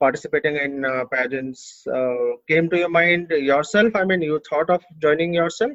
participating 0.00 0.56
in 0.56 0.84
pageants 1.12 1.86
came 2.48 2.70
to 2.70 2.78
your 2.78 2.88
mind 2.88 3.30
yourself? 3.30 3.94
I 3.94 4.04
mean 4.04 4.22
you 4.22 4.40
thought 4.48 4.70
of 4.70 4.82
joining 5.02 5.34
yourself? 5.34 5.72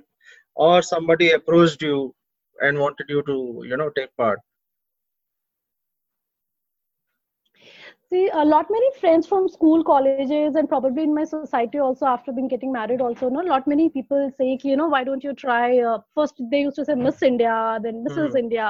Or 0.55 0.81
somebody 0.81 1.31
approached 1.31 1.81
you 1.81 2.15
and 2.61 2.79
wanted 2.79 3.07
you 3.09 3.21
to 3.27 3.63
you 3.67 3.77
know 3.77 3.89
take 3.95 4.15
part 4.17 4.39
see 8.13 8.29
a 8.41 8.45
lot 8.45 8.67
many 8.69 8.89
friends 8.99 9.27
from 9.27 9.47
school 9.49 9.83
colleges 9.83 10.55
and 10.55 10.69
probably 10.73 11.03
in 11.03 11.13
my 11.19 11.23
society 11.23 11.79
also 11.85 12.05
after 12.05 12.31
being 12.31 12.47
getting 12.47 12.71
married 12.71 13.01
also 13.05 13.29
no 13.29 13.45
lot 13.51 13.71
many 13.73 13.87
people 13.95 14.29
say 14.37 14.57
you 14.71 14.77
know 14.81 14.89
why 14.95 15.03
don't 15.03 15.23
you 15.23 15.33
try 15.45 15.79
uh, 15.91 15.97
first 16.15 16.43
they 16.51 16.61
used 16.65 16.81
to 16.81 16.85
say 16.89 16.95
miss 17.05 17.23
india 17.31 17.55
then 17.87 18.03
mrs 18.07 18.27
mm-hmm. 18.27 18.43
india 18.43 18.67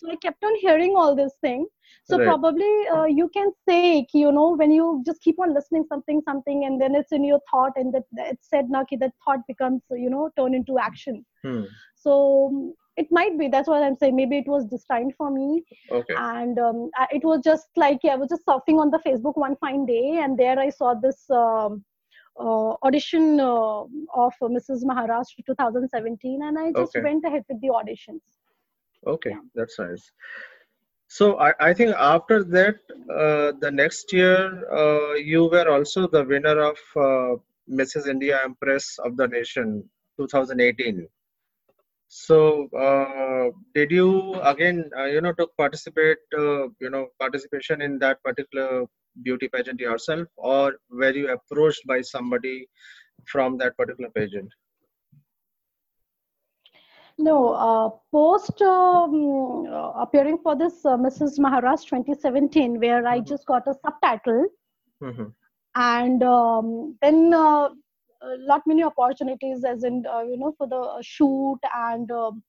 so 0.00 0.10
i 0.10 0.18
kept 0.26 0.50
on 0.50 0.58
hearing 0.64 0.98
all 1.02 1.14
this 1.22 1.38
thing 1.46 1.64
so 2.10 2.18
right. 2.18 2.26
probably 2.26 2.72
uh, 2.96 3.08
you 3.20 3.28
can 3.38 3.50
say 3.68 3.80
you 4.12 4.32
know 4.36 4.48
when 4.60 4.76
you 4.76 4.86
just 5.08 5.22
keep 5.26 5.42
on 5.46 5.54
listening 5.54 5.84
something 5.88 6.22
something 6.28 6.64
and 6.68 6.80
then 6.84 7.00
it's 7.00 7.12
in 7.18 7.24
your 7.32 7.40
thought 7.50 7.82
and 7.82 7.94
that 7.94 8.28
it's 8.30 8.48
said 8.54 8.70
now 8.76 8.84
that 9.02 9.18
thought 9.24 9.50
becomes 9.54 9.82
you 10.04 10.10
know 10.14 10.28
turn 10.38 10.54
into 10.60 10.78
action 10.90 11.24
hmm. 11.44 11.62
so 12.06 12.14
it 12.96 13.06
might 13.10 13.38
be 13.38 13.48
that's 13.48 13.68
what 13.68 13.82
i'm 13.82 13.96
saying. 13.96 14.16
Maybe 14.16 14.38
it 14.38 14.46
was 14.46 14.66
destined 14.66 15.14
for 15.16 15.30
me. 15.30 15.64
Okay. 15.90 16.14
And 16.16 16.58
um, 16.58 16.90
it 17.10 17.24
was 17.24 17.40
just 17.42 17.68
like 17.76 18.00
yeah, 18.02 18.12
i 18.12 18.16
was 18.16 18.28
just 18.28 18.44
surfing 18.46 18.78
on 18.80 18.90
the 18.90 19.00
facebook 19.06 19.36
one 19.36 19.56
fine 19.56 19.86
day 19.86 20.20
and 20.22 20.38
there 20.38 20.58
i 20.58 20.68
saw 20.68 20.94
this 20.94 21.30
um, 21.30 21.84
uh, 22.38 22.72
audition 22.82 23.40
uh, 23.40 23.82
of 24.24 24.32
mrs 24.42 24.84
maharashtra 24.84 25.44
2017 25.46 26.42
and 26.42 26.58
i 26.58 26.72
just 26.72 26.96
okay. 26.96 27.02
went 27.02 27.24
ahead 27.24 27.44
with 27.48 27.60
the 27.60 27.68
auditions. 27.68 28.20
Okay 29.06 29.30
yeah. 29.30 29.40
that's 29.54 29.78
nice. 29.78 30.12
So 31.08 31.38
I, 31.38 31.52
I 31.60 31.74
think 31.74 31.94
after 31.98 32.42
that 32.42 32.76
uh, 33.10 33.52
the 33.60 33.70
next 33.70 34.12
year 34.14 34.66
uh, 34.72 35.14
you 35.14 35.44
were 35.44 35.68
also 35.68 36.08
the 36.08 36.24
winner 36.24 36.58
of 36.70 36.78
uh, 36.96 37.36
mrs 37.70 38.06
india 38.08 38.40
empress 38.44 38.98
of 38.98 39.16
the 39.16 39.26
nation 39.28 39.84
2018 40.18 41.06
so, 42.14 42.68
uh, 42.78 43.50
did 43.74 43.90
you 43.90 44.34
again, 44.42 44.90
uh, 44.98 45.04
you 45.04 45.22
know, 45.22 45.32
to 45.32 45.46
participate, 45.56 46.18
uh, 46.36 46.64
you 46.78 46.90
know, 46.90 47.06
participation 47.18 47.80
in 47.80 47.98
that 48.00 48.22
particular 48.22 48.84
beauty 49.22 49.48
pageant 49.48 49.80
yourself, 49.80 50.28
or 50.36 50.74
were 50.90 51.12
you 51.12 51.32
approached 51.32 51.86
by 51.86 52.02
somebody 52.02 52.68
from 53.24 53.56
that 53.56 53.74
particular 53.78 54.10
pageant? 54.10 54.50
No, 57.16 57.54
uh, 57.54 57.88
post 58.10 58.60
um, 58.60 59.66
appearing 59.96 60.36
for 60.42 60.54
this 60.54 60.84
uh, 60.84 60.98
Mrs. 60.98 61.38
Maharashtra 61.38 62.04
2017, 62.04 62.78
where 62.78 63.06
I 63.06 63.20
mm-hmm. 63.20 63.26
just 63.26 63.46
got 63.46 63.66
a 63.66 63.74
subtitle, 63.82 64.48
mm-hmm. 65.02 65.28
and 65.76 66.22
um, 66.22 66.98
then 67.00 67.32
uh, 67.32 67.70
a 68.22 68.36
lot 68.38 68.62
many 68.66 68.82
opportunities 68.82 69.64
as 69.64 69.84
in 69.84 70.04
uh, 70.12 70.22
you 70.22 70.38
know 70.38 70.54
for 70.56 70.66
the 70.68 70.76
uh, 70.76 70.98
shoot 71.02 71.58
and 71.74 72.10
um, 72.10 72.42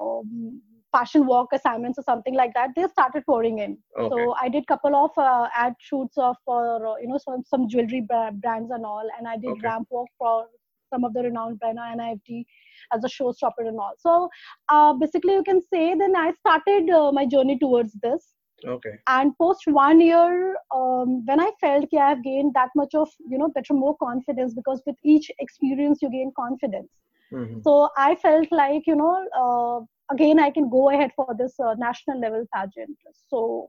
um, 0.00 0.60
fashion 0.92 1.26
walk 1.26 1.48
assignments 1.52 1.98
or 1.98 2.02
something 2.02 2.34
like 2.34 2.52
that 2.54 2.70
they 2.76 2.86
started 2.88 3.24
pouring 3.26 3.58
in 3.58 3.76
okay. 3.98 4.08
so 4.08 4.34
i 4.40 4.48
did 4.48 4.66
couple 4.66 4.94
of 4.96 5.10
uh, 5.18 5.48
ad 5.54 5.74
shoots 5.78 6.16
of 6.18 6.36
for 6.44 6.86
uh, 6.86 6.96
you 7.00 7.08
know 7.08 7.18
some, 7.18 7.42
some 7.44 7.68
jewelry 7.68 8.06
brands 8.42 8.70
and 8.70 8.84
all 8.84 9.08
and 9.18 9.28
i 9.28 9.36
did 9.36 9.50
okay. 9.50 9.60
ramp 9.64 9.86
walk 9.90 10.08
for 10.18 10.46
some 10.92 11.04
of 11.04 11.12
the 11.14 11.22
renowned 11.22 11.58
brand 11.58 11.78
NIFT 11.78 12.44
as 12.92 13.02
a 13.04 13.08
showstopper 13.08 13.66
and 13.66 13.78
all 13.78 13.94
so 13.98 14.28
uh, 14.68 14.92
basically 14.92 15.32
you 15.32 15.42
can 15.42 15.60
say 15.60 15.94
then 15.94 16.14
i 16.16 16.32
started 16.32 16.88
uh, 16.90 17.10
my 17.12 17.26
journey 17.26 17.58
towards 17.58 17.92
this 18.02 18.35
okay. 18.64 18.98
And 19.06 19.36
post 19.38 19.62
one 19.66 20.00
year 20.00 20.56
um, 20.74 21.24
when 21.26 21.40
i 21.40 21.50
felt 21.60 21.88
that 21.92 22.00
i 22.00 22.08
have 22.08 22.22
gained 22.22 22.54
that 22.54 22.70
much 22.74 22.94
of 22.94 23.08
you 23.28 23.38
know 23.38 23.48
better 23.48 23.74
more 23.74 23.96
confidence 24.02 24.54
because 24.54 24.82
with 24.86 24.96
each 25.04 25.30
experience 25.38 26.00
you 26.02 26.10
gain 26.10 26.32
confidence. 26.38 26.90
Mm-hmm. 27.32 27.60
so 27.66 27.88
i 27.96 28.14
felt 28.14 28.46
like 28.52 28.84
you 28.86 28.94
know 28.98 29.14
uh, 29.38 29.78
again 30.14 30.38
i 30.38 30.50
can 30.50 30.68
go 30.70 30.90
ahead 30.90 31.10
for 31.16 31.34
this 31.38 31.58
uh, 31.58 31.74
national 31.74 32.20
level 32.20 32.44
pageant. 32.54 32.96
So 33.28 33.68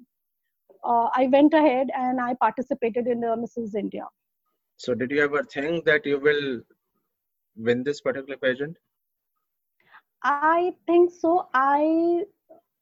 uh, 0.83 1.07
i 1.15 1.27
went 1.27 1.53
ahead 1.53 1.87
and 1.95 2.21
i 2.21 2.33
participated 2.35 3.07
in 3.07 3.19
the 3.21 3.35
mrs 3.43 3.75
india. 3.75 4.05
So 4.77 4.93
did 4.93 5.11
you 5.11 5.23
ever 5.23 5.43
think 5.43 5.85
that 5.85 6.05
you 6.05 6.19
will 6.19 6.61
win 7.55 7.83
this 7.83 8.01
particular 8.01 8.37
pageant? 8.37 8.77
I 10.23 10.73
think 10.85 11.11
so. 11.11 11.47
I 11.53 12.25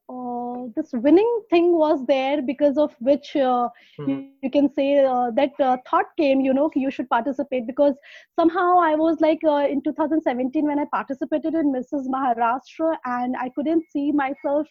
uh, 0.07 0.67
this 0.75 0.91
winning 0.93 1.41
thing 1.49 1.77
was 1.77 2.05
there 2.05 2.41
because 2.41 2.77
of 2.77 2.95
which 2.99 3.35
uh, 3.35 3.69
mm-hmm. 3.99 4.09
you, 4.09 4.29
you, 4.43 4.51
can 4.51 4.71
say 4.73 5.03
uh, 5.03 5.31
that 5.31 5.51
uh, 5.59 5.77
thought 5.89 6.05
came 6.17 6.41
you 6.41 6.53
know 6.53 6.69
you 6.75 6.91
should 6.91 7.09
participate 7.09 7.65
because 7.65 7.95
somehow 8.35 8.77
i 8.79 8.93
was 8.93 9.19
like 9.19 9.39
uh, 9.47 9.65
in 9.67 9.81
2017 9.81 10.65
when 10.65 10.79
i 10.79 10.85
participated 10.93 11.55
in 11.55 11.73
mrs 11.73 12.07
maharashtra 12.07 12.95
and 13.05 13.35
i 13.41 13.49
couldn't 13.49 13.83
see 13.91 14.11
myself 14.11 14.67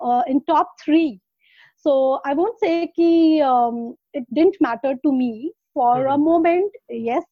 uh, 0.00 0.22
in 0.26 0.42
top 0.44 0.72
3 0.84 1.20
so 1.76 2.20
i 2.24 2.34
won't 2.34 2.58
say 2.58 2.90
ki, 2.96 3.40
um, 3.40 3.94
it 4.12 4.24
didn't 4.32 4.56
matter 4.60 4.94
to 5.04 5.12
me 5.12 5.52
for 5.72 5.96
mm-hmm. 5.96 6.12
a 6.12 6.18
moment 6.18 6.72
yes 6.88 7.24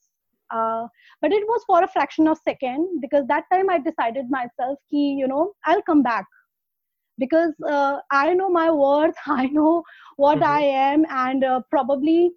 but 1.22 1.32
it 1.32 1.44
was 1.46 1.62
for 1.66 1.82
a 1.84 1.88
fraction 1.88 2.26
of 2.26 2.38
second 2.44 3.00
because 3.00 3.24
that 3.26 3.44
time 3.52 3.68
i 3.70 3.78
decided 3.78 4.30
myself 4.30 4.78
ki, 4.88 5.16
you 5.18 5.26
know 5.26 5.52
i'll 5.64 5.82
come 5.82 6.02
back 6.02 6.26
because 7.22 7.52
uh, 7.76 7.98
i 8.10 8.34
know 8.34 8.48
my 8.56 8.70
worth 8.70 9.22
i 9.42 9.46
know 9.58 9.82
what 10.16 10.38
mm-hmm. 10.38 10.52
i 10.52 10.60
am 10.90 11.04
and 11.24 11.44
uh, 11.44 11.60
probably 11.70 12.30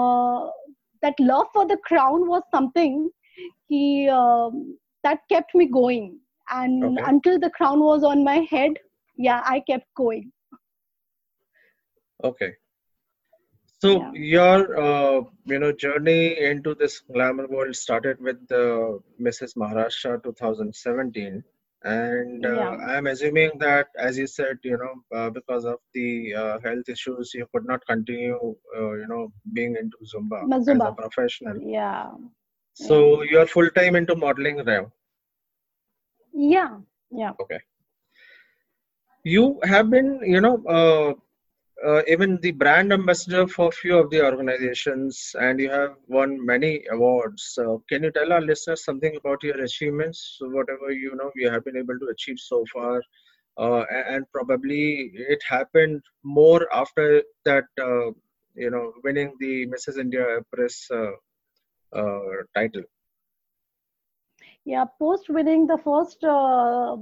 uh, 0.00 0.40
that 1.02 1.20
love 1.32 1.46
for 1.52 1.66
the 1.66 1.78
crown 1.88 2.28
was 2.28 2.42
something 2.54 3.10
he 3.68 4.08
um, 4.08 4.78
that 5.04 5.20
kept 5.32 5.54
me 5.54 5.66
going 5.66 6.18
and 6.50 6.84
okay. 6.84 7.04
until 7.12 7.38
the 7.38 7.50
crown 7.50 7.80
was 7.80 8.04
on 8.04 8.24
my 8.24 8.38
head 8.54 8.72
yeah 9.16 9.42
i 9.44 9.60
kept 9.70 9.86
going 10.04 10.30
okay 12.30 12.52
So 13.82 13.90
Yeah. 13.92 14.10
your 14.12 14.58
uh, 14.86 15.20
you 15.50 15.58
know 15.60 15.72
journey 15.82 16.38
into 16.48 16.74
this 16.80 17.00
glamour 17.12 17.46
world 17.52 17.76
started 17.76 18.20
with 18.26 18.40
the 18.48 18.64
Mrs. 19.28 19.56
Maharashtra 19.62 20.22
2017, 20.22 21.42
and 21.84 22.44
uh, 22.44 22.52
Yeah. 22.54 22.70
I'm 22.94 23.06
assuming 23.06 23.52
that, 23.58 23.88
as 23.98 24.18
you 24.18 24.26
said, 24.26 24.58
you 24.62 24.76
know, 24.76 25.16
uh, 25.16 25.30
because 25.30 25.64
of 25.64 25.78
the 25.94 26.34
uh, 26.34 26.58
health 26.60 26.88
issues, 26.88 27.32
you 27.34 27.46
could 27.54 27.66
not 27.66 27.86
continue, 27.86 28.54
uh, 28.76 28.92
you 28.92 29.06
know, 29.08 29.32
being 29.52 29.76
into 29.76 29.96
Zumba 30.04 30.42
as 30.54 30.68
a 30.68 30.92
professional. 30.92 31.58
Yeah. 31.60 32.10
So 32.74 33.22
you're 33.22 33.46
full 33.46 33.70
time 33.70 33.96
into 33.96 34.14
modeling 34.14 34.64
now. 34.64 34.92
Yeah. 36.32 36.78
Yeah. 37.10 37.32
Okay. 37.40 37.60
You 39.24 39.60
have 39.64 39.90
been, 39.90 40.20
you 40.22 40.40
know, 40.40 41.16
uh, 41.86 42.02
even 42.06 42.38
the 42.42 42.50
brand 42.52 42.92
ambassador 42.92 43.46
for 43.46 43.72
few 43.72 43.98
of 43.98 44.10
the 44.10 44.22
organizations, 44.24 45.34
and 45.40 45.58
you 45.58 45.70
have 45.70 45.94
won 46.08 46.44
many 46.44 46.84
awards. 46.90 47.52
So, 47.54 47.82
can 47.88 48.02
you 48.02 48.10
tell 48.10 48.32
our 48.32 48.40
listeners 48.40 48.84
something 48.84 49.16
about 49.16 49.42
your 49.42 49.62
achievements, 49.62 50.38
whatever 50.40 50.90
you 50.90 51.14
know 51.16 51.30
you 51.34 51.50
have 51.50 51.64
been 51.64 51.76
able 51.76 51.98
to 51.98 52.08
achieve 52.08 52.38
so 52.38 52.64
far, 52.72 53.02
uh, 53.58 53.84
and 54.08 54.24
probably 54.32 55.10
it 55.14 55.42
happened 55.48 56.02
more 56.22 56.66
after 56.74 57.22
that, 57.44 57.64
uh, 57.80 58.10
you 58.54 58.70
know, 58.70 58.92
winning 59.04 59.34
the 59.40 59.66
Mrs. 59.66 59.98
India 59.98 60.36
Empress 60.36 60.88
uh, 60.90 61.12
uh, 61.98 62.20
title. 62.54 62.82
Yeah, 64.64 64.84
post 64.98 65.28
winning 65.30 65.66
the 65.66 65.78
first 65.78 66.22
uh, 66.22 66.96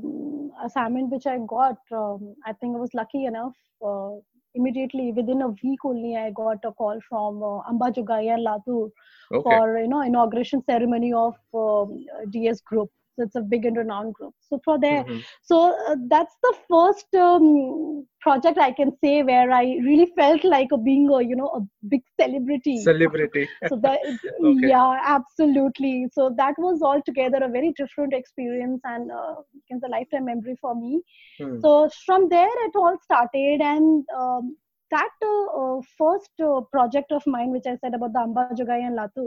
assignment 0.64 1.10
which 1.10 1.26
I 1.26 1.38
got, 1.38 1.78
um, 1.92 2.34
I 2.46 2.52
think 2.52 2.76
I 2.76 2.78
was 2.78 2.94
lucky 2.94 3.24
enough. 3.24 3.56
Uh, 3.84 4.20
immediately 4.54 5.12
within 5.12 5.42
a 5.42 5.48
week 5.62 5.84
only, 5.84 6.16
I 6.16 6.30
got 6.30 6.58
a 6.64 6.72
call 6.72 6.98
from 7.08 7.42
uh, 7.42 7.60
Amba 7.68 7.92
Jogaya 7.92 8.38
Latur 8.38 8.90
Okay. 9.32 9.42
for 9.42 9.78
you 9.78 9.88
know 9.88 10.02
inauguration 10.02 10.62
ceremony 10.64 11.12
of 11.12 11.34
um, 11.54 12.04
DS 12.30 12.60
Group. 12.62 12.90
It's 13.18 13.36
a 13.36 13.40
big 13.40 13.64
and 13.66 13.76
renowned 13.76 14.14
group. 14.14 14.34
So 14.40 14.60
for 14.64 14.78
there, 14.80 15.04
Mhm. 15.04 15.24
so 15.42 15.76
uh, 15.88 15.96
that's 16.08 16.36
the 16.42 16.54
first 16.70 17.06
um, 17.14 18.06
project 18.20 18.58
I 18.58 18.72
can 18.72 18.92
say 19.04 19.22
where 19.22 19.50
I 19.50 19.62
really 19.84 20.06
felt 20.16 20.44
like 20.44 20.68
a, 20.72 20.78
being 20.78 21.08
a 21.10 21.22
you 21.22 21.36
know 21.36 21.48
a 21.48 21.86
big 21.88 22.02
celebrity 22.20 22.90
Celebrity. 22.90 23.48
so 23.66 23.78
that 23.82 23.98
Okay. 24.44 24.72
yeah 24.72 25.00
absolutely 25.04 26.06
so 26.12 26.32
that 26.36 26.54
was 26.58 26.82
altogether 26.82 27.38
a 27.42 27.48
very 27.48 27.72
different 27.76 28.12
experience 28.14 28.80
and 28.84 29.10
uh, 29.10 29.34
it's 29.68 29.82
a 29.84 29.88
lifetime 29.88 30.24
memory 30.26 30.56
for 30.60 30.74
me 30.74 31.00
Hmm. 31.38 31.60
so 31.60 31.88
from 32.06 32.28
there 32.28 32.56
it 32.66 32.72
all 32.76 32.96
started 33.02 33.60
and 33.60 34.04
um, 34.16 34.56
that 34.90 35.10
uh, 35.30 35.46
uh, 35.62 35.80
first 35.98 36.30
uh, 36.48 36.60
project 36.76 37.12
of 37.12 37.26
mine 37.26 37.50
which 37.56 37.66
i 37.72 37.76
said 37.84 37.94
about 37.98 38.12
the 38.18 38.20
amba 38.26 38.44
jogai 38.52 38.80
and 38.88 38.90
latur 39.00 39.26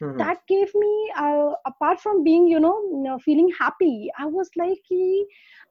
Mhm. 0.00 0.22
that 0.22 0.38
gave 0.52 0.72
me 0.84 0.92
uh, 1.24 1.50
apart 1.72 2.00
from 2.00 2.22
being 2.24 2.46
you 2.48 2.60
know, 2.60 3.18
feeling 3.24 3.50
happy 3.60 4.10
i 4.18 4.26
was 4.26 4.50
like 4.62 4.92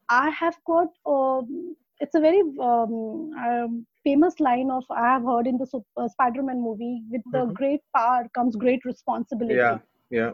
i 0.10 0.29
have 0.29 0.57
got 0.65 0.88
um, 1.15 1.75
it's 2.00 2.15
a 2.15 2.19
very 2.19 2.41
um, 2.69 3.31
um, 3.48 3.86
famous 4.03 4.39
line 4.39 4.69
of 4.77 4.83
i 4.91 5.05
have 5.13 5.24
heard 5.31 5.48
in 5.48 5.57
the 5.57 5.67
uh, 5.98 6.07
spider-man 6.07 6.62
movie 6.67 7.01
with 7.12 7.21
the 7.31 7.45
Mhm. 7.45 7.53
great 7.62 7.81
power 7.95 8.27
comes 8.39 8.55
great 8.65 8.83
responsibility 8.86 9.77
Yeah. 9.77 9.79
Yeah. 10.10 10.33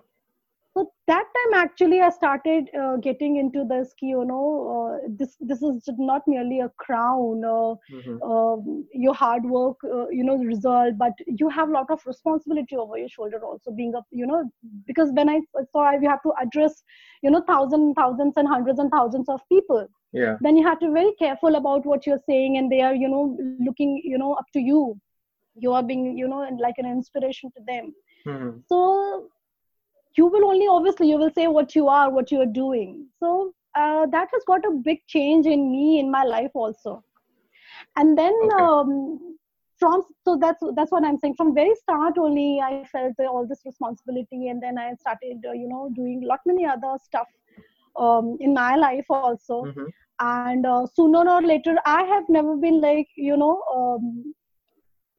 So 0.78 0.92
that 1.08 1.26
time 1.38 1.54
actually 1.60 2.00
i 2.02 2.10
started 2.10 2.70
uh, 2.82 2.98
getting 3.06 3.38
into 3.42 3.64
this 3.72 3.94
you 4.02 4.26
know 4.32 4.46
uh, 4.76 5.08
this 5.22 5.38
this 5.52 5.62
is 5.70 5.90
not 6.10 6.22
merely 6.34 6.60
a 6.60 6.70
crown 6.86 7.44
uh, 7.54 7.74
Mhm. 7.90 8.24
um, 8.30 8.86
your 9.06 9.14
hard 9.22 9.46
work 9.56 9.78
uh, 9.98 10.08
you 10.20 10.24
know 10.30 10.38
the 10.42 10.46
result 10.52 10.98
but 11.04 11.14
you 11.44 11.50
have 11.58 11.70
a 11.70 11.74
lot 11.78 11.90
of 11.98 12.06
responsibility 12.12 12.76
over 12.86 12.98
your 13.04 13.10
shoulder 13.18 13.42
also 13.52 13.72
being 13.82 13.94
a 13.96 14.02
you 14.22 14.28
know 14.34 14.42
because 14.92 15.12
when 15.22 15.30
i 15.36 15.40
saw 15.72 15.86
you 16.06 16.10
have 16.10 16.24
to 16.28 16.34
address 16.46 16.84
you 17.24 17.32
know 17.36 17.44
thousands 17.52 17.94
thousands 18.02 18.34
and 18.38 18.48
hundreds 18.56 18.80
and 18.86 18.92
thousands 18.98 19.30
of 19.38 19.48
people 19.56 19.88
Yeah. 20.14 20.40
then 20.48 20.58
you 20.58 20.66
have 20.68 20.80
to 20.80 20.88
be 20.88 20.94
very 21.02 21.14
careful 21.24 21.56
about 21.64 21.86
what 21.86 22.06
you're 22.08 22.24
saying 22.32 22.58
and 22.58 22.72
they 22.72 22.82
are 22.82 22.96
you 22.96 23.10
know 23.16 23.24
looking 23.54 23.86
you 23.94 24.04
know 24.06 24.20
up 24.26 24.34
to 24.42 24.48
you 24.60 24.82
you 25.56 25.72
are 25.74 25.84
being 25.84 26.18
you 26.18 26.28
know 26.28 26.42
like 26.68 26.76
an 26.78 26.86
inspiration 26.96 27.52
to 27.56 27.62
them 27.72 27.94
Mhm. 28.26 28.64
so 28.70 29.28
you 30.18 30.26
will 30.28 30.46
only 30.46 30.68
obviously 30.68 31.10
you 31.10 31.18
will 31.18 31.32
say 31.38 31.48
what 31.48 31.76
you 31.76 31.88
are 31.88 32.10
what 32.12 32.32
you 32.32 32.40
are 32.42 32.54
doing 32.60 33.08
so 33.20 33.54
uh, 33.76 34.06
that 34.08 34.28
has 34.34 34.44
got 34.48 34.66
a 34.66 34.72
big 34.90 35.00
change 35.08 35.46
in 35.48 35.72
me 35.72 36.00
in 36.00 36.12
my 36.12 36.24
life 36.24 36.52
also 36.56 37.04
and 37.98 38.18
then 38.18 38.34
Okay. 38.42 38.60
um, 38.60 39.38
from 39.80 40.04
so 40.26 40.38
that's 40.42 40.64
that's 40.76 40.92
what 40.92 41.06
i'm 41.06 41.18
saying 41.20 41.36
from 41.38 41.54
very 41.56 41.76
start 41.76 42.18
only 42.18 42.60
i 42.64 42.76
felt 42.86 43.14
all 43.20 43.42
this 43.42 43.62
responsibility 43.66 44.42
and 44.44 44.62
then 44.62 44.78
i 44.78 44.88
started 44.96 45.38
uh, 45.48 45.52
you 45.52 45.68
know 45.68 45.90
doing 45.96 46.22
lot 46.24 46.40
many 46.46 46.66
other 46.66 46.94
stuff 47.04 47.28
um, 48.00 48.38
in 48.40 48.54
my 48.54 48.76
life 48.76 49.06
also 49.12 49.60
Mhm. 49.62 49.94
and 50.20 50.66
uh, 50.66 50.86
sooner 50.96 51.24
or 51.30 51.42
later 51.42 51.76
i 51.86 52.02
have 52.14 52.24
never 52.30 52.56
been 52.58 52.80
like 52.82 53.08
you 53.16 53.38
know 53.38 53.56
um, 53.76 54.34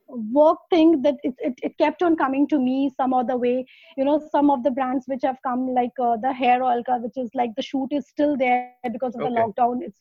work 0.08 0.58
thing 0.70 1.02
that 1.02 1.16
it, 1.22 1.34
it, 1.38 1.54
it 1.62 1.78
kept 1.78 2.02
on 2.02 2.16
coming 2.16 2.46
to 2.48 2.58
me 2.58 2.90
some 2.96 3.12
other 3.14 3.36
way. 3.36 3.66
You 3.96 4.04
know 4.04 4.20
some 4.32 4.50
of 4.50 4.62
the 4.62 4.70
brands 4.70 5.04
which 5.06 5.22
have 5.24 5.38
come 5.44 5.74
like 5.74 5.92
uh, 6.00 6.16
the 6.16 6.32
hair 6.32 6.62
oil 6.62 6.82
which 6.86 7.16
is 7.16 7.30
like 7.34 7.54
the 7.56 7.62
shoot 7.62 7.88
is 7.92 8.08
still 8.08 8.36
there 8.36 8.62
because 8.64 8.90
of 8.90 8.96
the 8.96 9.02
lockdown. 9.04 9.52
It's 9.58 9.74
like 9.76 9.92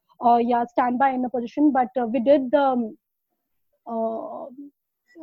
uh, 0.00 0.14
yeah 0.14 0.42
standby 0.44 0.90
in 0.90 1.04
a 1.06 1.10
position. 1.10 1.56
But 1.60 1.76
uh, 1.88 1.96
we 1.98 2.08
did 2.20 2.50
the 2.50 2.52
um, 2.56 2.96
uh, 3.86 4.44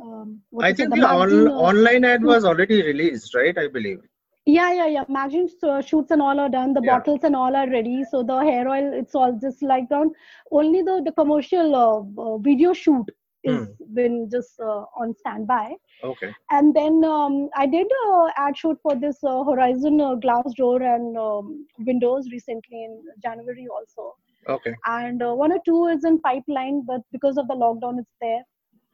um, 0.02 0.42
I 0.60 0.74
think 0.74 0.94
the 0.94 1.04
on, 1.08 1.48
uh, 1.48 1.52
online 1.58 2.06
ad 2.06 2.24
was 2.24 2.46
already 2.46 2.82
released, 2.84 3.34
right? 3.36 3.58
I 3.58 3.68
believe. 3.68 4.00
yeah 4.46 4.72
yeah 4.74 4.88
yeah. 4.88 5.04
Magazine 5.08 5.48
uh, 5.64 5.82
shoots 5.82 6.12
and 6.12 6.22
all 6.22 6.40
are 6.40 6.50
done. 6.50 6.74
The 6.74 6.82
Yeah. 6.82 6.82
bottles 6.82 7.24
and 7.24 7.36
all 7.36 7.56
are 7.56 7.70
ready. 7.70 8.04
So 8.10 8.24
the 8.24 8.38
hair 8.40 8.68
oil 8.68 8.92
it's 8.94 9.16
all 9.16 9.38
just 9.42 9.62
like 9.64 9.90
done 9.90 10.12
only 10.52 10.82
the 10.82 11.02
the 11.06 11.12
commercial 11.12 11.76
uh, 11.76 12.24
uh, 12.24 12.38
video 12.38 12.74
shoot 12.74 13.06
is 13.54 13.68
been 14.00 14.30
just 14.32 14.60
uh, 14.60 14.84
on 15.02 15.14
standby 15.22 15.68
Okay. 16.04 16.34
and 16.52 16.76
then 16.76 17.04
um, 17.04 17.50
i 17.56 17.66
did 17.76 17.88
a 18.06 18.28
ad 18.46 18.58
shoot 18.58 18.78
for 18.82 18.96
this 19.04 19.18
uh, 19.24 19.44
horizon 19.50 20.00
uh, 20.08 20.16
glass 20.26 20.54
door 20.58 20.82
and 20.94 21.18
um, 21.28 21.66
windows 21.92 22.28
recently 22.36 22.84
in 22.90 22.94
january 23.26 23.68
also 23.78 24.14
Okay. 24.48 24.74
and 24.86 25.22
uh, 25.24 25.34
one 25.34 25.52
or 25.52 25.62
two 25.66 25.86
is 25.88 26.04
in 26.06 26.20
pipeline 26.22 26.84
but 26.92 27.02
because 27.12 27.38
of 27.38 27.48
the 27.48 27.60
lockdown 27.66 28.00
it's 28.04 28.18
there 28.22 28.44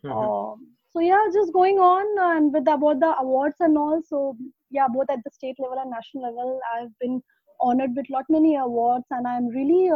Mhm. 0.06 0.30
um, 0.30 0.68
so 0.94 1.00
yeah 1.00 1.24
just 1.34 1.54
going 1.54 1.80
on 1.80 2.06
and 2.36 2.54
with 2.54 2.68
about 2.76 3.00
the 3.00 3.12
awards 3.20 3.56
and 3.60 3.78
all 3.78 4.02
so 4.12 4.36
yeah 4.70 4.88
both 4.96 5.10
at 5.15 5.24
the 5.24 5.32
state 5.39 5.56
level 5.60 5.80
and 5.84 5.91
national 5.91 6.24
level 6.30 6.60
i've 6.76 6.94
been 7.00 7.22
honored 7.62 7.96
with 7.96 8.10
lot 8.10 8.26
many 8.38 8.56
awards 8.56 9.06
and 9.12 9.28
i'm 9.28 9.48
really 9.60 9.89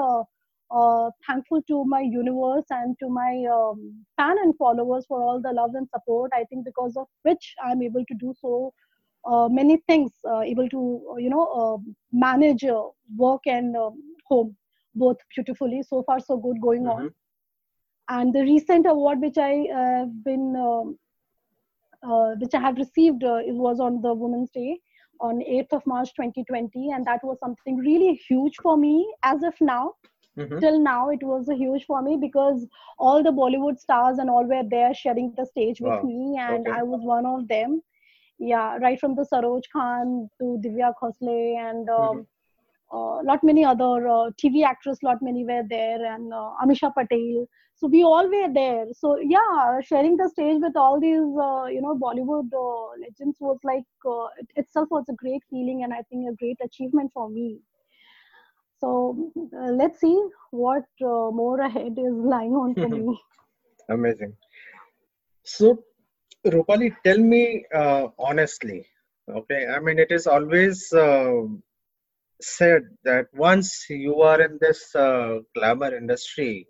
uh, 0.72 1.10
thankful 1.28 1.62
to 1.68 1.84
my 1.86 2.02
universe 2.02 2.66
and 2.72 2.96
to 3.00 3.10
my 3.10 3.44
um, 3.54 4.06
fan 4.18 4.36
and 4.44 4.56
followers 4.58 5.06
for 5.08 5.22
all 5.22 5.42
the 5.42 5.52
love 5.52 5.72
and 5.76 5.88
support 5.90 6.32
i 6.34 6.44
think 6.46 6.66
because 6.66 6.96
of 6.98 7.08
which 7.24 7.54
i'm 7.64 7.82
able 7.82 8.06
to 8.12 8.16
do 8.26 8.34
so 8.42 8.72
uh, 9.26 9.48
many 9.50 9.78
things 9.88 10.12
uh, 10.30 10.42
able 10.42 10.70
to 10.70 10.82
uh, 11.12 11.16
you 11.18 11.30
know 11.30 11.46
uh, 11.62 11.78
manage 12.12 12.64
uh, 12.64 12.84
work 13.18 13.42
and 13.46 13.76
um, 13.76 13.94
home 14.28 14.56
both 14.96 15.18
beautifully. 15.36 15.82
So 15.84 16.04
far 16.04 16.20
so 16.20 16.38
good 16.38 16.60
going 16.62 16.88
on. 16.88 17.04
Mhm. 17.06 17.14
and 18.10 18.34
the 18.34 18.42
recent 18.42 18.86
award 18.86 19.20
which 19.22 19.38
I 19.38 19.52
have 19.74 20.24
been 20.24 20.56
um, 20.56 20.98
uh, 22.04 22.36
which 22.42 22.54
I 22.54 22.60
have 22.60 22.78
received 22.78 23.24
uh, 23.24 23.40
it 23.46 23.54
was 23.54 23.80
on 23.80 24.02
the 24.02 24.14
Women's 24.14 24.52
Day 24.52 24.80
on 25.22 25.42
8th 25.42 25.74
of 25.74 25.86
March 25.86 26.14
2020 26.16 26.92
and 26.92 27.06
that 27.06 27.24
was 27.24 27.40
something 27.40 27.78
really 27.78 28.14
huge 28.28 28.56
for 28.62 28.78
me 28.78 29.14
as 29.24 29.44
of 29.44 29.54
now 29.62 29.94
Mhm. 30.40 30.66
till 30.66 30.80
now 30.80 31.10
it 31.10 31.24
was 31.24 31.50
a 31.50 31.56
huge 31.56 31.86
for 31.86 32.02
me 32.02 32.18
because 32.22 32.68
all 33.00 33.24
the 33.24 33.32
Bollywood 33.32 33.80
stars 33.80 34.20
and 34.20 34.30
all 34.30 34.46
were 34.46 34.64
there 34.70 34.94
sharing 34.94 35.32
the 35.34 35.46
stage 35.46 35.82
with 35.82 35.96
Wow. 35.96 36.04
me 36.04 36.38
and 36.40 36.68
Okay. 36.68 36.80
I 36.80 36.84
was 36.84 37.02
one 37.04 37.26
of 37.26 37.48
them 37.48 37.82
yeah 38.40 38.78
right 38.78 39.00
from 39.00 39.16
the 39.16 39.26
Saroj 39.32 39.64
Khan 39.74 40.30
to 40.40 40.60
Divya 40.66 40.94
Khosla 41.02 41.40
and 41.70 41.90
um, 41.90 42.28
uh, 42.94 43.22
lot 43.24 43.44
many 43.44 43.64
other 43.66 44.08
uh, 44.08 44.32
TV 44.38 44.64
actors, 44.64 45.00
lot 45.04 45.18
many 45.22 45.46
were 45.46 45.64
there, 45.70 46.04
and 46.14 46.34
uh, 46.34 46.52
Ameesha 46.64 46.94
Patel. 46.96 47.48
So 47.76 47.88
we 47.88 48.04
all 48.04 48.28
were 48.28 48.52
there. 48.54 48.86
So 48.94 49.18
yeah, 49.20 49.80
sharing 49.82 50.18
the 50.18 50.30
stage 50.30 50.58
with 50.62 50.76
all 50.76 51.00
these, 51.00 51.20
uh, 51.48 51.66
you 51.66 51.82
know, 51.82 51.96
Bollywood 51.96 52.50
uh, 52.54 53.00
legends 53.02 53.38
was 53.40 53.58
like 53.64 53.86
uh, 54.06 54.28
it 54.40 54.48
itself 54.56 54.88
was 54.92 55.06
a 55.10 55.14
great 55.14 55.44
feeling, 55.50 55.84
and 55.84 55.94
I 55.94 56.02
think 56.10 56.30
a 56.30 56.36
great 56.36 56.58
achievement 56.64 57.12
for 57.14 57.30
me. 57.30 57.60
So 58.80 59.32
uh, 59.38 59.72
let's 59.72 60.00
see 60.00 60.18
what 60.52 60.86
uh, 61.02 61.32
more 61.32 61.60
ahead 61.62 61.94
is 61.98 62.14
lying 62.36 62.54
on 62.54 62.76
for 62.76 62.90
me. 62.90 63.20
Amazing. 63.90 64.36
So, 65.44 65.84
Rupali, 66.46 66.96
tell 67.04 67.18
me 67.18 67.66
uh, 67.74 68.08
honestly, 68.20 68.86
okay? 69.30 69.68
I 69.68 69.80
mean, 69.80 70.00
it 70.00 70.12
is 70.12 70.28
always 70.28 70.92
uh, 70.94 71.44
said 72.42 72.84
that 73.04 73.28
once 73.34 73.86
you 73.90 74.22
are 74.22 74.42
in 74.42 74.58
this 74.62 74.94
uh, 74.96 75.40
glamour 75.56 75.96
industry, 75.96 76.68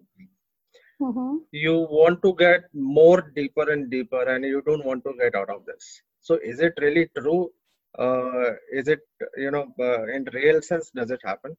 Mm-hmm. 1.02 1.38
you 1.52 1.74
want 1.98 2.22
to 2.24 2.34
get 2.36 2.62
more 2.74 3.22
deeper 3.36 3.70
and 3.72 3.90
deeper 3.92 4.24
and 4.34 4.44
you 4.46 4.62
don't 4.68 4.86
want 4.86 5.04
to 5.04 5.14
get 5.22 5.36
out 5.40 5.50
of 5.56 5.66
this 5.66 5.86
so 6.22 6.38
is 6.52 6.60
it 6.68 6.74
really 6.86 7.06
true 7.18 7.50
uh, 7.98 8.50
is 8.80 8.88
it 8.96 9.02
you 9.38 9.52
know 9.52 9.66
uh, 9.88 10.04
in 10.16 10.26
real 10.40 10.62
sense 10.62 10.90
does 11.00 11.12
it 11.12 11.22
happen 11.32 11.56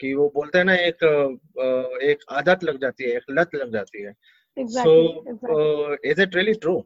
कि 0.00 0.14
वो 0.14 0.28
बोलते 0.34 0.58
हैं 0.58 0.64
ना 0.64 0.74
एक 0.74 1.04
uh, 1.04 2.02
एक 2.10 2.24
आदत 2.40 2.64
लग 2.64 2.80
जाती 2.80 3.04
है 3.04 3.16
एक 3.16 3.24
लत 3.30 3.54
लग 3.54 3.72
जाती 3.72 4.02
है 4.02 4.14
uh, 5.50 5.96
is 6.04 6.18
it 6.18 6.34
really 6.34 6.54
true 6.66 6.82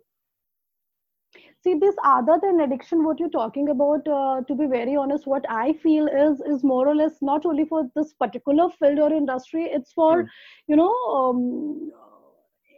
see 1.64 1.74
this 1.82 1.96
other 2.04 2.38
than 2.42 2.60
addiction 2.60 3.04
what 3.04 3.18
you're 3.18 3.30
talking 3.30 3.68
about 3.70 4.06
uh, 4.08 4.40
to 4.48 4.54
be 4.54 4.66
very 4.66 4.96
honest 4.96 5.26
what 5.26 5.44
i 5.50 5.72
feel 5.84 6.06
is 6.24 6.40
is 6.54 6.64
more 6.64 6.86
or 6.88 6.94
less 6.94 7.20
not 7.22 7.46
only 7.46 7.64
for 7.64 7.82
this 7.94 8.12
particular 8.24 8.68
field 8.78 8.98
or 8.98 9.12
industry 9.12 9.64
it's 9.78 9.92
for 9.92 10.10
Hmm. 10.14 10.26
you 10.68 10.76
know 10.76 10.92
um, 11.18 11.90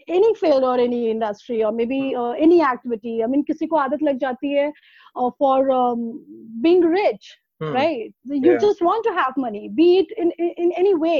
any 0.08 0.34
field 0.34 0.64
or 0.64 0.78
any 0.78 1.10
industry 1.10 1.64
or 1.64 1.72
maybe 1.72 2.14
uh, 2.14 2.30
any 2.46 2.62
activity 2.62 3.22
i 3.24 3.26
mean 3.26 3.44
किसी 3.44 3.66
को 3.66 3.76
आदत 3.76 4.02
लग 4.02 4.18
जाती 4.18 4.52
है 4.52 4.72
uh, 5.16 5.30
for 5.38 5.70
um, 5.80 6.06
being 6.66 6.82
rich 6.94 7.32
Hmm. 7.61 7.73
right 7.77 8.13
you 8.43 8.51
Yeah. 8.51 8.61
just 8.61 8.79
want 8.85 9.03
to 9.07 9.11
have 9.15 9.35
money 9.41 9.59
be 9.79 9.85
it 9.97 10.11
in 10.23 10.29
in, 10.43 10.47
in 10.65 10.71
any 10.83 10.93
way 11.01 11.17